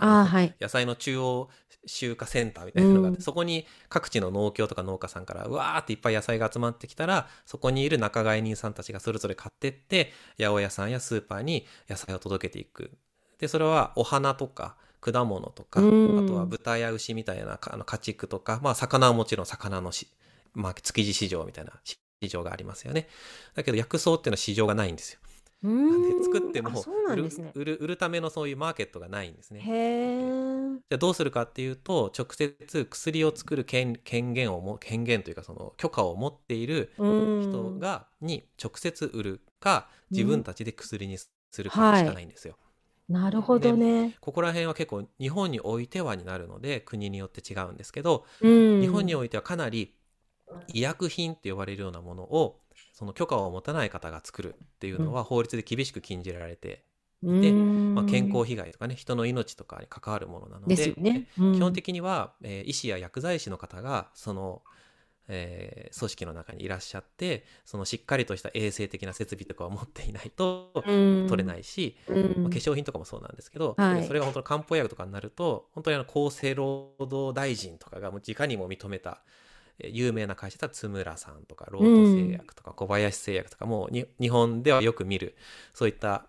[0.61, 1.49] 野菜の中央
[1.87, 3.23] 集荷センターみたいなのがあって、うん。
[3.23, 12.91] そこに各地の農協とか農家さんからうわーっていっぱい野菜が集まってきたらそこにいる仲買人さんたちがそれぞれ買ってって八百屋さんやスーパーに野菜を届けていく。
[13.39, 16.25] でそれはお花とか果物とか、うん。
[16.25, 20.09] あとは豚や牛みたいなかあの家畜とか、まあ、魚はもちろん魚のし、
[20.55, 23.09] まあ、築地市場みたいな市場がありますよね。
[23.55, 25.21] だけど薬草っていうのは市場がないんですよ
[25.63, 27.51] でん作っても売るね。
[27.55, 29.61] 売る売るためのそういうマーケットがないんですね。
[30.89, 37.43] じゃあどうするかっていうと直接薬を作る権権限をも権限というかその許可を持っているうん。
[37.43, 41.31] 人が、に直接売るか自分たちで薬にす
[41.63, 42.57] るはいかしかないんですよ。
[43.09, 44.17] なるほどね。
[44.21, 48.81] ここら辺は結構日本においてはになるので国によって違うんですけど、うん。
[48.81, 49.96] 日本においてはかなり
[50.73, 52.61] 医薬品って呼ばれるようなものを
[52.93, 56.85] その許可を持たない方が作るっていうのは法律で厳しく禁じられて
[57.23, 61.27] で、まあ、健康被害とかね人の命とかに関わるものなので、ね。
[61.39, 64.63] うん、基本的には、えー、医師や薬剤師の方がその、
[65.29, 79.23] えー、組織の中にいらっしゃってそのしっかりとした衛生的な設備とかを持っていないと取れないし、うん、まあ、化粧品とかもそうなんですけど、はい、それが本当の漢方薬とかになると本当にあの厚生労働大臣とかがもう直にも認めた
[79.79, 85.37] 有名な会社だ津村さんとかロート製薬とか小林製薬とかも日本ではよく見る
[85.75, 86.27] そういった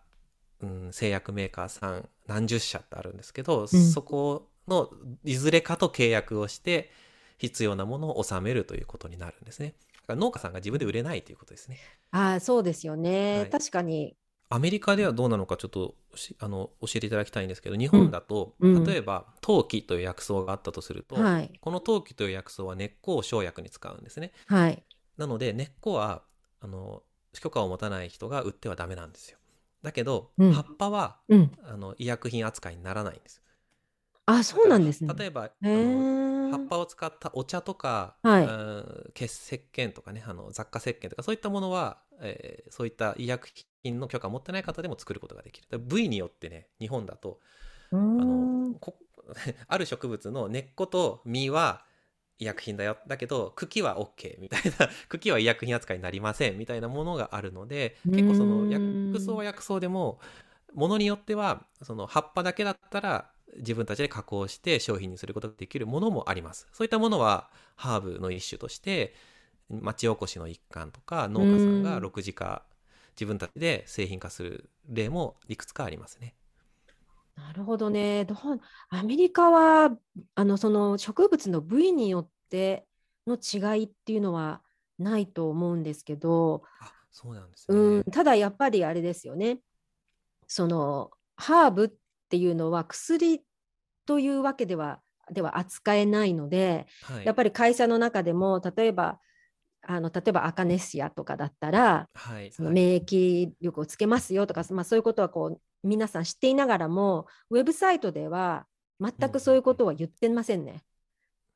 [0.61, 4.89] うん、製薬メーカーさん何十社ってあるんですけど、うん、そこの
[5.23, 6.89] いずれかと契約をして
[7.37, 9.75] 必要なものを納めるということになるんですね。
[10.09, 11.77] 農家さんが自分で売れないということですね。
[12.11, 14.15] ああそうですよね、はい、確かに。
[14.49, 15.95] アメリカではどうなのかちょっと
[16.39, 24.31] あの教えていただきたいんですけど日本だと、うん、例えば陶器という薬草があったとすると、はい、この陶器という薬草は根っこを生薬に使うんですね。
[24.47, 24.83] はい、
[25.17, 26.23] なので根っこは
[26.61, 29.37] あの許可を持たない人が売ってはダメなんですよ。
[29.83, 33.41] だけど、うん、葉っぱは、うん、あの医薬品扱いにならないんです。
[34.25, 35.13] あ、そうなんですね。
[35.17, 43.49] 例えば、あの葉っぱを使ったお茶とか、はい、血石鹸とかね、あの雑貨石鹸とかそういったものは、えー、そういった医薬
[43.84, 45.80] 品の許可を持ってない方でも作ることができる。
[45.80, 47.39] 部位によってね、日本だと
[47.91, 48.76] あの
[49.68, 51.86] ある植物の根っこと実は
[52.39, 52.97] 医薬品だよ。
[53.07, 60.20] だけど茎は OK みたいな 茎は医薬品扱いになりませんみたいなものがあるので結構その薬草は薬草でも
[60.74, 66.68] ものによってはその葉っぱだけだったら自分たちで加工して商品にすることができるものもあります。
[66.72, 69.15] そういったものはハーブの一種として
[69.70, 72.63] 町おこしの一環とか農家さんが6時化
[73.15, 76.36] 自分たちで製品化する例もいくつかありますね。
[77.36, 78.26] なるほどね。
[78.26, 78.36] ど
[78.89, 79.91] アメリカは
[80.36, 82.86] あのその植物の部位によって
[83.28, 84.61] の違いっていうのは
[84.97, 89.59] ないと思うんですけど、あそうなんですね、うん、ただやっぱりあれですよね。
[90.47, 91.89] そのハーブっ
[92.30, 93.43] ていうのは薬
[94.05, 95.01] というわけでは
[95.32, 99.20] では扱えないので、はい、やっぱり会社の中でも例えば
[99.88, 108.65] あの例えばアカネシアとかだったら、はい、その免疫力をつけますよとか、まあ、そういうことはこう皆さん知っていながらもウェブサイトでは
[108.99, 110.83] 全くそういうことは言ってませんね。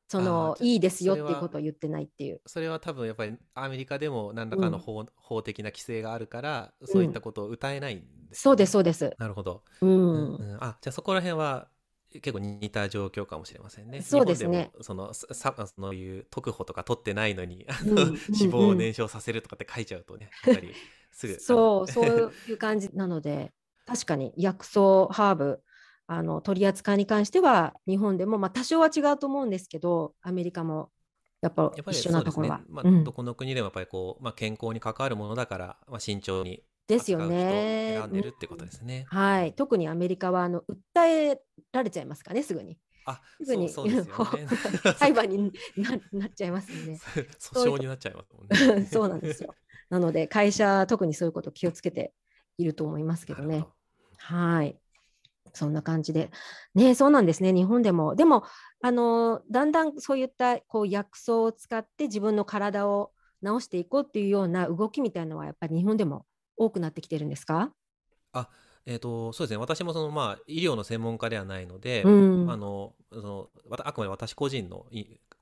[0.08, 2.42] そのいいですよっていうことを言ってないっていう。
[2.46, 8.12] それは多分やっぱりアメリカでも何らかの法うん、法的な規制があるからそういったことを歌えないんです、ね。
[8.30, 9.14] うん、そうですそうです。
[9.18, 11.68] なるほど、うん、うん、あじゃあそこら辺は
[12.20, 14.02] 結構似た状況かもしれませんね。
[14.02, 14.70] そうですね。
[14.80, 18.16] そのさそういう特保とか取ってないのに、うん、脂
[18.52, 20.72] 肪を燃焼させるとかって書いちゃうとね、やっぱり
[21.12, 21.40] すぐ。
[21.40, 23.52] そうそういう感じなので
[23.86, 25.60] 確かに薬草ハーブ
[26.06, 30.90] あの取り扱いに関しては日本でも、まあ、多少は違うと思うんですけどアメリカも
[31.40, 32.58] やっぱ一緒なところは。
[32.58, 37.96] ねまあ、どこの国でもやっぱりこう、まあ、健康に関わるものだから、まあ、慎重にですよね。
[37.98, 39.04] 選んでるってことですね。
[39.08, 40.62] はい、特にアメリカはあの
[40.94, 41.40] 訴え
[41.72, 42.78] られちゃいますかね、すぐに。
[43.04, 44.46] あ、すぐにそうですよね。
[44.96, 45.52] 裁判に
[46.12, 46.98] ななっちゃいますね。
[47.40, 48.86] 訴訟になっちゃいますもんね。
[48.86, 49.54] そうなんですよ。
[49.90, 52.12] なので会社特にそういうこと気をつけて
[52.58, 53.66] いると思いますけどね。
[54.18, 54.78] はい。
[55.54, 56.30] そんな感じで。
[56.74, 58.14] ね、そうなんですね、日本でも。
[58.14, 58.44] でも、
[58.80, 63.12] あのだんだんそういったこう薬草を使って自分の体を
[63.44, 66.24] 治していこうっていうような動きみたいなのは、やっぱり日本でも
[66.56, 67.72] 多くなってきてるんですか？
[68.32, 68.48] あ
[68.84, 69.58] えーと、そうですね。
[69.58, 72.10] 私もその、まあ、医療の専門家ではないので、う
[72.46, 74.86] ん、あのそのあくまで私個人の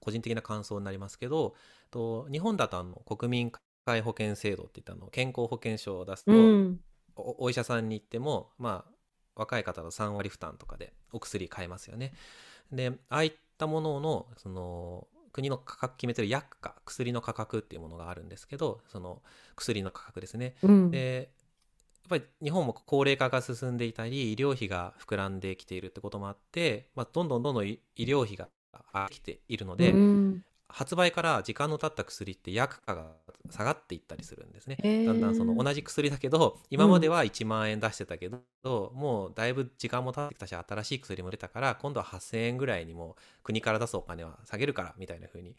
[0.01, 1.55] 個人的な感想になりますけど
[1.91, 3.53] と日本だとあの国民
[3.87, 6.81] 皆保険制度っていったの健康保険証を出すと、うん、
[7.17, 8.93] おお医者さんに行っても、まあ、
[9.37, 12.13] 若い方の3割負担とかでお薬買えますよね。
[12.71, 19.23] でああいったもののその国の価格決めてる薬価薬の価格っていうものがあるんですけどその
[19.57, 20.55] 薬の価格ですね。
[20.63, 21.31] うん、で
[22.03, 33.13] やっぱり日本も高齢化が進んでいたり医療費が膨らんできているってこともあって、まあ、どんどんどんどん医療費が上がってきているので、うん、発売から時間の経った薬って薬価が
[33.51, 34.77] 下がっていったりするんですね。
[35.07, 45.57] だんだんその同じ薬だけど今までは1万円出してたけど、うん、もうだいぶ時間も経ってきたし新しい薬も出たから今度は8,000円ぐらいにも国から出すお金は下げるからみたいな風に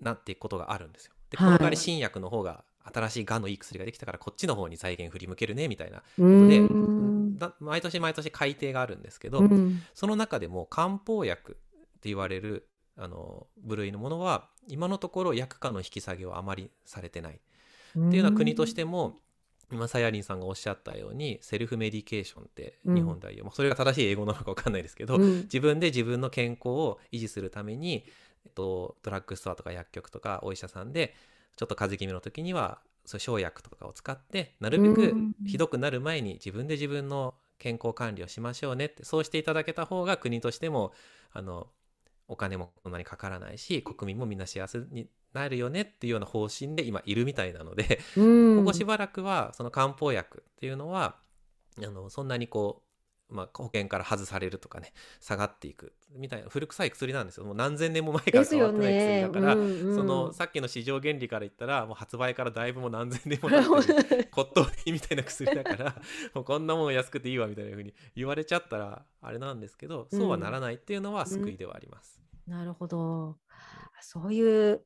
[0.00, 1.12] なっていくことがあるんですよ。
[1.30, 6.68] でこの代わり新薬の方が新しいがんのいい薬ができたからこっちの方に財源振り向けるねみたいなことで
[7.60, 11.54] 毎年毎年改定があるんですけど、うん、その中でも漢方薬っ
[12.00, 17.34] て言われるあの部類のものは今のところ薬価の引き下げはあまりされてない。
[17.34, 19.20] っていうのは国としても
[19.72, 28.04] 今さやりんさんがおっしゃったようにセルフメディケーションって日本では言う、うん、それが正しい英語なのか分かんないですけど、うん、自分で自分の健康を維持するために、
[28.44, 31.14] えっと、ドラッグストアとか薬局とかお医者さんで
[31.56, 35.14] ちょっと風邪気味の時にはそう生薬とかを使ってなるべく
[35.46, 40.92] ひどくなる前に自分で自分の健康管理をしましょうねってそうしていただけた方が国としても
[41.32, 41.68] あの
[42.28, 48.58] お金もこんなにかからないし国民もみんな幸せになるよねっていうような方針で今いるみたいなので、うん。
[48.58, 51.16] ここしばらくはその漢方薬っていうのは
[51.78, 52.83] あのそんなにこう、
[53.28, 59.22] まあ、保険から外されるとかね下がっていくみたいな古臭い薬なんですよもう何千年も前から変わってない薬ね。
[59.22, 65.96] だから、うんうんそのさっきの市場原理から言ったらもう発売からだいぶもう何千年も経ってる 骨董品みたいな薬だから
[66.34, 72.20] もうこんなもん安くていいわみたいな風に言われちゃったらあれなんですけどそうはならないっていうのは救いではあります。
[72.46, 73.38] なるほど。
[74.00, 74.84] そういう、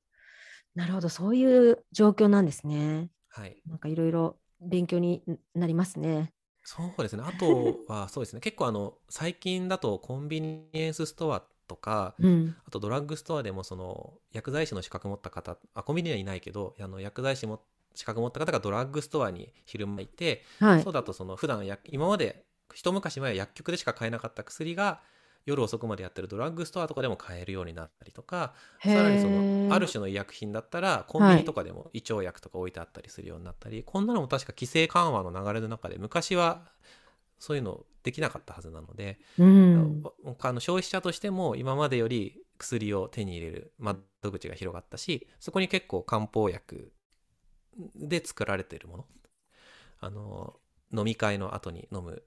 [0.74, 3.10] なるほど、そういう状況なんですね。
[3.28, 5.22] はいなんかいろいろ勉強に
[5.54, 6.32] なりますね。
[6.68, 7.22] そうですね。
[7.26, 8.40] あとは そうですね。
[8.40, 12.56] 結構あの最近だとコンビニエンスストアとか、うん。
[12.66, 17.62] あとドラッグストアでもその薬剤師の資格持った方、あコンビニにはいないけど、あの薬剤師も
[17.94, 20.92] 資格持った方がドラッグストアに昼間いて、はいそう。
[20.92, 22.44] だとその普段や今まで
[22.74, 25.00] 一昔前は薬局でしか買えなかった薬が
[25.46, 36.66] 夜遅くまでやってるドラッグストアとかでも買えるようになったりとか、さらにそのある種の医薬品だったらコンビニとかでも胃腸薬とか置いてあったりするようになったり、こんなのも確か規制緩和の流れの中で昔は
[37.38, 40.02] そういうのできなかったはずなので、うん。
[40.40, 44.00] あの消費者としても今までより薬を手に入れる窓
[44.32, 46.92] 口が広がったしそこに結構漢方薬
[47.94, 49.06] で作られているもの
[50.00, 50.56] あの
[50.92, 52.22] 飲み会の後に飲む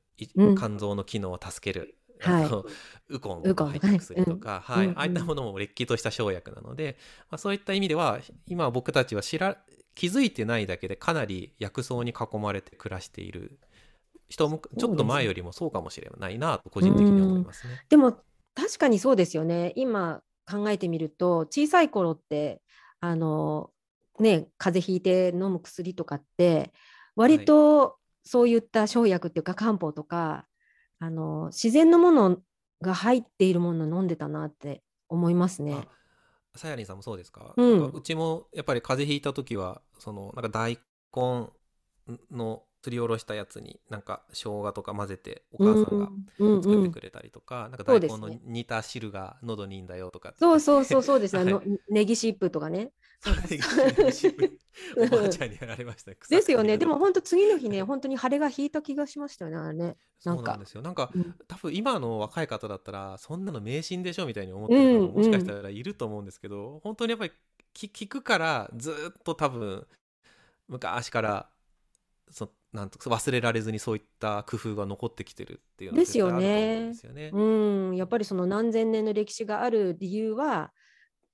[0.55, 2.49] 肝臓の機能を助ける、はい。
[3.09, 4.85] ウコンが入った薬とか、はい。
[4.85, 4.97] うんうん。
[4.97, 6.97] ああいったものもれっきとした生薬なので、
[7.29, 9.57] まあ、そういった意味では今僕たちは知ら
[9.95, 13.59] 気づいてないだけでかなり薬草に囲まれて暮らしている
[14.29, 17.73] 人もちょっと前よりもそうかもしれないなと個人的に思いますね。
[17.89, 18.17] でも
[18.55, 19.73] 確かにそうですよね。
[19.75, 22.61] 今考えてみると小さい頃って
[22.99, 23.71] あの
[24.19, 26.71] ね風邪ひいて飲む薬とかって
[27.15, 30.45] 割とそういった生薬っていうか漢方とか
[31.01, 32.37] あの自然のもの
[32.79, 35.73] が入っているものを飲んでたなって思いますね。
[36.53, 40.77] あさやりんさんもそうですか,、うんなんかうちもやっぱり風邪ひいた時はそのなんか大
[41.15, 41.49] 根
[42.29, 46.09] のすりおろしたやつになんか生姜とか混ぜてお母さんが
[46.61, 51.41] 作ってくれたりとか、なんか大根の煮た汁が喉にいいんだよとかそうそうそうそうですね。
[51.41, 52.91] あのネギシップとかね。
[53.23, 53.35] そう
[54.97, 56.79] おばあちゃんにやられましたですよね。
[56.79, 59.95] でも本当次の日ね、本当に腫れが引いた気がしましたよね、あれね。
[60.17, 67.31] そなかうんなんですよなんかうん多分今の若い方だったらそんなの迷信でしょみたいに思ってる方ももしかしたらいると思うんですけど、本当にやっぱり
[67.73, 69.85] き聞くからずっと多分
[70.67, 71.49] 昔から
[72.31, 76.87] そのなんと忘れられずにそういった工夫が残ってきてるっていうのはですよね。
[76.87, 77.29] ですよね。
[77.33, 77.41] う
[77.91, 80.71] ん、やっぱりその何千年の歴史がある理由は、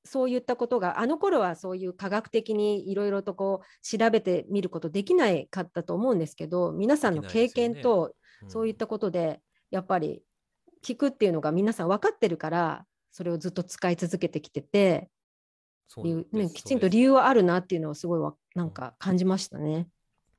[0.04, 8.50] そういったことが、あの頃はそういう科学的にいろいろとこう調べてみることできないかったと思うんですけど、皆さんの経験とうん。
[8.50, 10.22] そういったことで、やっぱり
[10.86, 15.10] 聞くっていうのが皆さん分かってるから、それをずっと使い続けてきてて、
[16.54, 19.88] きちんと理由はあるなっていうのをすごいわなんか感じましたね。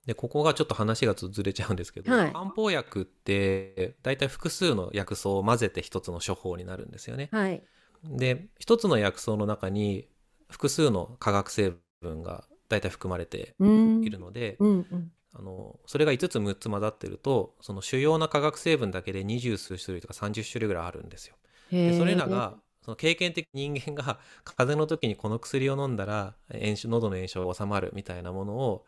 [0.06, 7.28] でここがちょっと話がずれちゃうんですけど、はい漢方薬って大体複数の薬草を混ぜて一つの処方になるんですよね。
[7.30, 7.62] はい。
[8.04, 10.08] で一つの薬草の中に
[10.50, 14.02] 複数の化学成分が大体含まれてうん。
[14.02, 15.12] いるので、うんうん。
[15.34, 21.36] あのそれが5つ6つ混ざってるとその主要な化学成分だけで二十数種類とか30種類ぐらいあるんですよ。
[21.70, 28.86] でそれらがその経験的に人間が風邪の時にこの薬を飲んだら炎症喉の炎症が治まるみたいなものを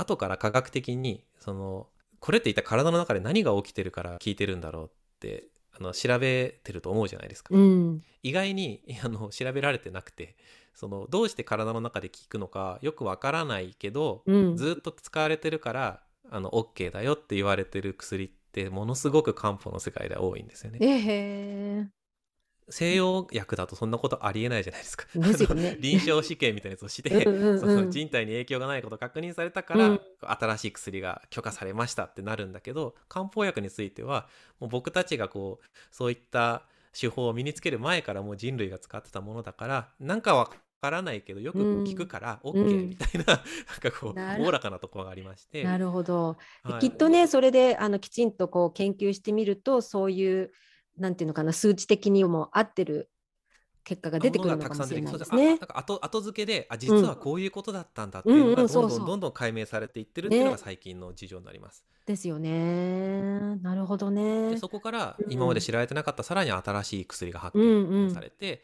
[0.00, 1.86] 後から科学的にその
[2.18, 4.88] これって一体体の中で何が起きてるから効いてるんだろうっ
[5.20, 5.44] て
[5.78, 7.54] あの調べてると思うじゃないですか。
[7.54, 8.02] うん。
[8.22, 10.36] 意外にあの調べられてなくて
[10.74, 14.56] そのどうして体の中で効くのかよくわからないけど、うん。
[14.56, 20.78] ずっと使われてるからあの OK だよって言われてる薬ってものすごく漢方の世界では多いんですよね。
[20.82, 21.86] えへ
[22.70, 25.06] 西洋薬だとそんなことありえないじゃないですか。
[25.14, 25.76] ですよね。
[25.80, 30.00] 臨床試験みたいなやつをしてうんうんうんその人体に影響がないこと確認されたから、うん。
[30.20, 36.62] 新しい薬が許可されましたってなるんだけど漢方薬についてはもう僕たちがこうそういった
[36.98, 40.50] 手法を身につける前からもう人類が使ってたものだからなんかわ
[40.80, 42.64] からないけどよく聞くからうん。
[42.64, 45.62] OK みたいな、なんかこうおおらかなところがありまして。
[45.62, 46.36] なるほど。
[46.62, 50.52] はいきっとね、それであのきちんとこう研究してみると、そういう、
[51.00, 53.10] なんていうのかな、数値的にも合ってる
[53.84, 55.58] 結果が出てくるのかもしれないですね。
[55.74, 60.62] 後後付けであ実はこういうことだったんだっていうのうんうがどんどんどんどん解明されていってるっていうのがね。
[60.62, 61.84] 最近の事情になります。
[62.04, 63.56] ですよね。
[63.62, 64.58] なるほどでね。
[64.58, 65.32] そこからうん。
[65.32, 68.06] 今まで知られてなかったさらに新しい薬が発うんうん。
[68.08, 68.62] 見されて、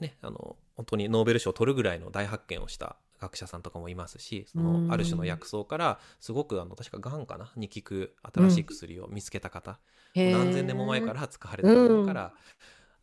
[0.00, 7.50] ねあの本当にノーベル賞を取るぐらいの大発見をした学者さんとかもいますしそのある種の薬草からすごくあの確かがんかな？
[7.56, 9.78] に効く新しい薬を見つけた方、
[10.14, 12.34] 何千年も前から使われたものから、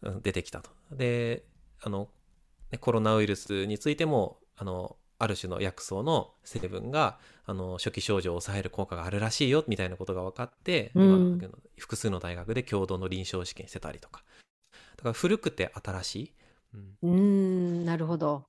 [0.01, 0.69] うん、出てきたと。
[0.91, 1.45] で
[1.81, 2.09] あの、
[2.71, 14.23] ね、コロナウイルスについてもあのある種の薬草の成分があの初期症状を抑える効果があるらしいよみたいなことが分かって、うん、今複数の大学で共同の臨床試験してたりとか。
[14.97, 16.33] だから古くて新しい。
[17.03, 18.45] うん、んなるほど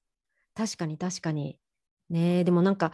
[0.56, 1.58] 確かに確かに。
[2.08, 2.92] ねでもなんか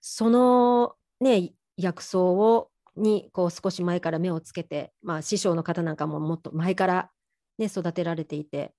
[0.00, 7.10] そのね薬草をにこう少し前から目をつけて、まあ、師匠の方なんかももっと前から、
[7.58, 8.72] ね、育てられていて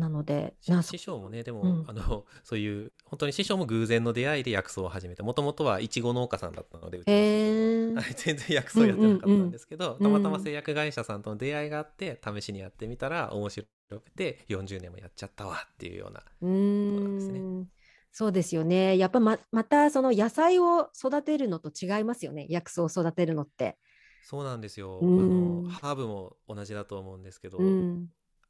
[0.00, 7.94] なので師匠もねでも、うん、あの そういう本当に師匠も偶然の出会いで薬草を始めてもともとはいちご農家さんだったので 全
[8.36, 13.66] 然薬草やってなかったんですけど、たまたま製薬会社さんとの出会いがあって試しにやってみたら面白
[14.00, 16.52] くて40年もやっちゃったわっていうようなことな
[17.08, 17.68] んですね。
[18.12, 18.98] そうですよね。
[18.98, 22.46] やっぱままたその野菜を育てるのと違いますよね。
[22.48, 23.78] 薬草を育てるのって。
[24.22, 25.00] そうなんですよ。
[25.02, 27.58] あのハーブも同じだと思うんですけど、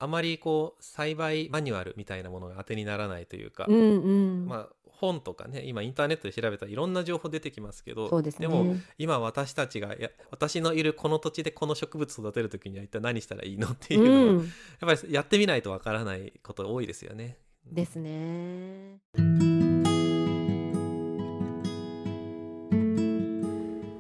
[0.01, 4.11] あまりこう栽培マニュアルみたいなものが当てにならないというか、うんう
[4.44, 17.36] ん、まあ本とかね今インターネットで調べたらいろんな情報出てきますけどで、ね,、も今私たちがや私のいるこの土地でこの植物育てる時には一体何したらいいのっていうのを、うん、やっぱりやってみないとわからないこと多いですよね。
[17.70, 19.01] ですね。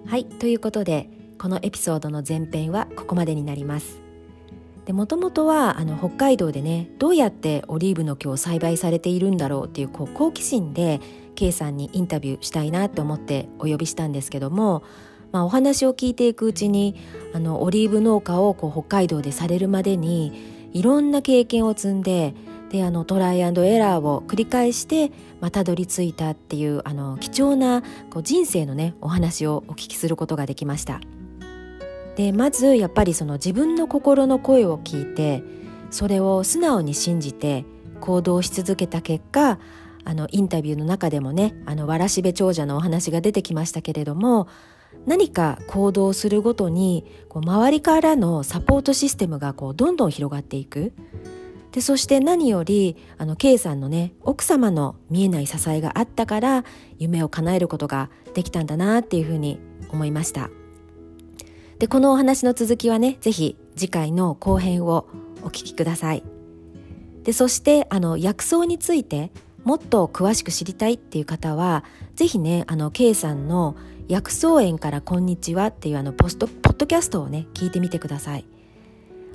[0.06, 4.09] はいということでこのエピソードの前編はここまでになります
[4.92, 11.00] もともとはあの北海道でねどうやってオリーブの木を栽培されているんだろうっていうこう好奇心で
[11.34, 14.82] K さんにインタビューしたいなと思ってお呼びしたんですけども、
[15.32, 16.96] まあ、お話を聞いていくうちに
[17.32, 22.34] あのオリーブ農家をこう北海道でされるまでにいろんな経験を積んで
[22.70, 25.10] であのトライアンドエラーを繰り返して
[25.40, 31.00] またどり着いたっていうあの貴重なこう人生のねお話をお聞きすることができました。
[32.20, 35.42] でまずやっぱりその自分の心の声を聞いて
[35.90, 37.64] それを素直に信じて
[38.02, 39.58] 行動し続けた結果
[40.04, 44.48] あのインタビューの中でもねあのわらしべ長者のお話が出てきましたけれども
[45.06, 50.92] 何か行動するごとにこう周りからのサポートシステムがこうどんどん広がっていく。
[51.72, 56.64] でそして何よりあの K さんのね奥様の見えない支えがあったから
[56.98, 59.58] 夢を叶えることができたんだなっていうふうに
[59.90, 60.50] 思いました。
[61.80, 65.08] でこのお話の続きはねぜひ次回の後編を
[65.42, 66.22] お聞きください
[67.22, 69.32] でそしてあの薬草について
[69.64, 73.76] もっと詳しく知りたいっていう方はぜひねあの K さんの
[74.08, 78.44] 「薬草園からこんにちは」っていうあのポストポッドキャストをね聞いてみてください。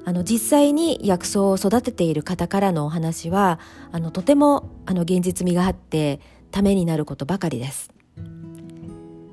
[0.07, 3.59] あの実際に薬草を育てている方からのお話は
[3.91, 6.19] あのとてもあの現実味があって
[6.51, 7.89] ためになることばかりです。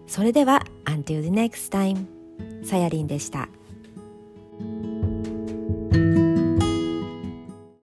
[0.07, 2.12] それでは Until the next time
[2.63, 3.49] さやりんでした。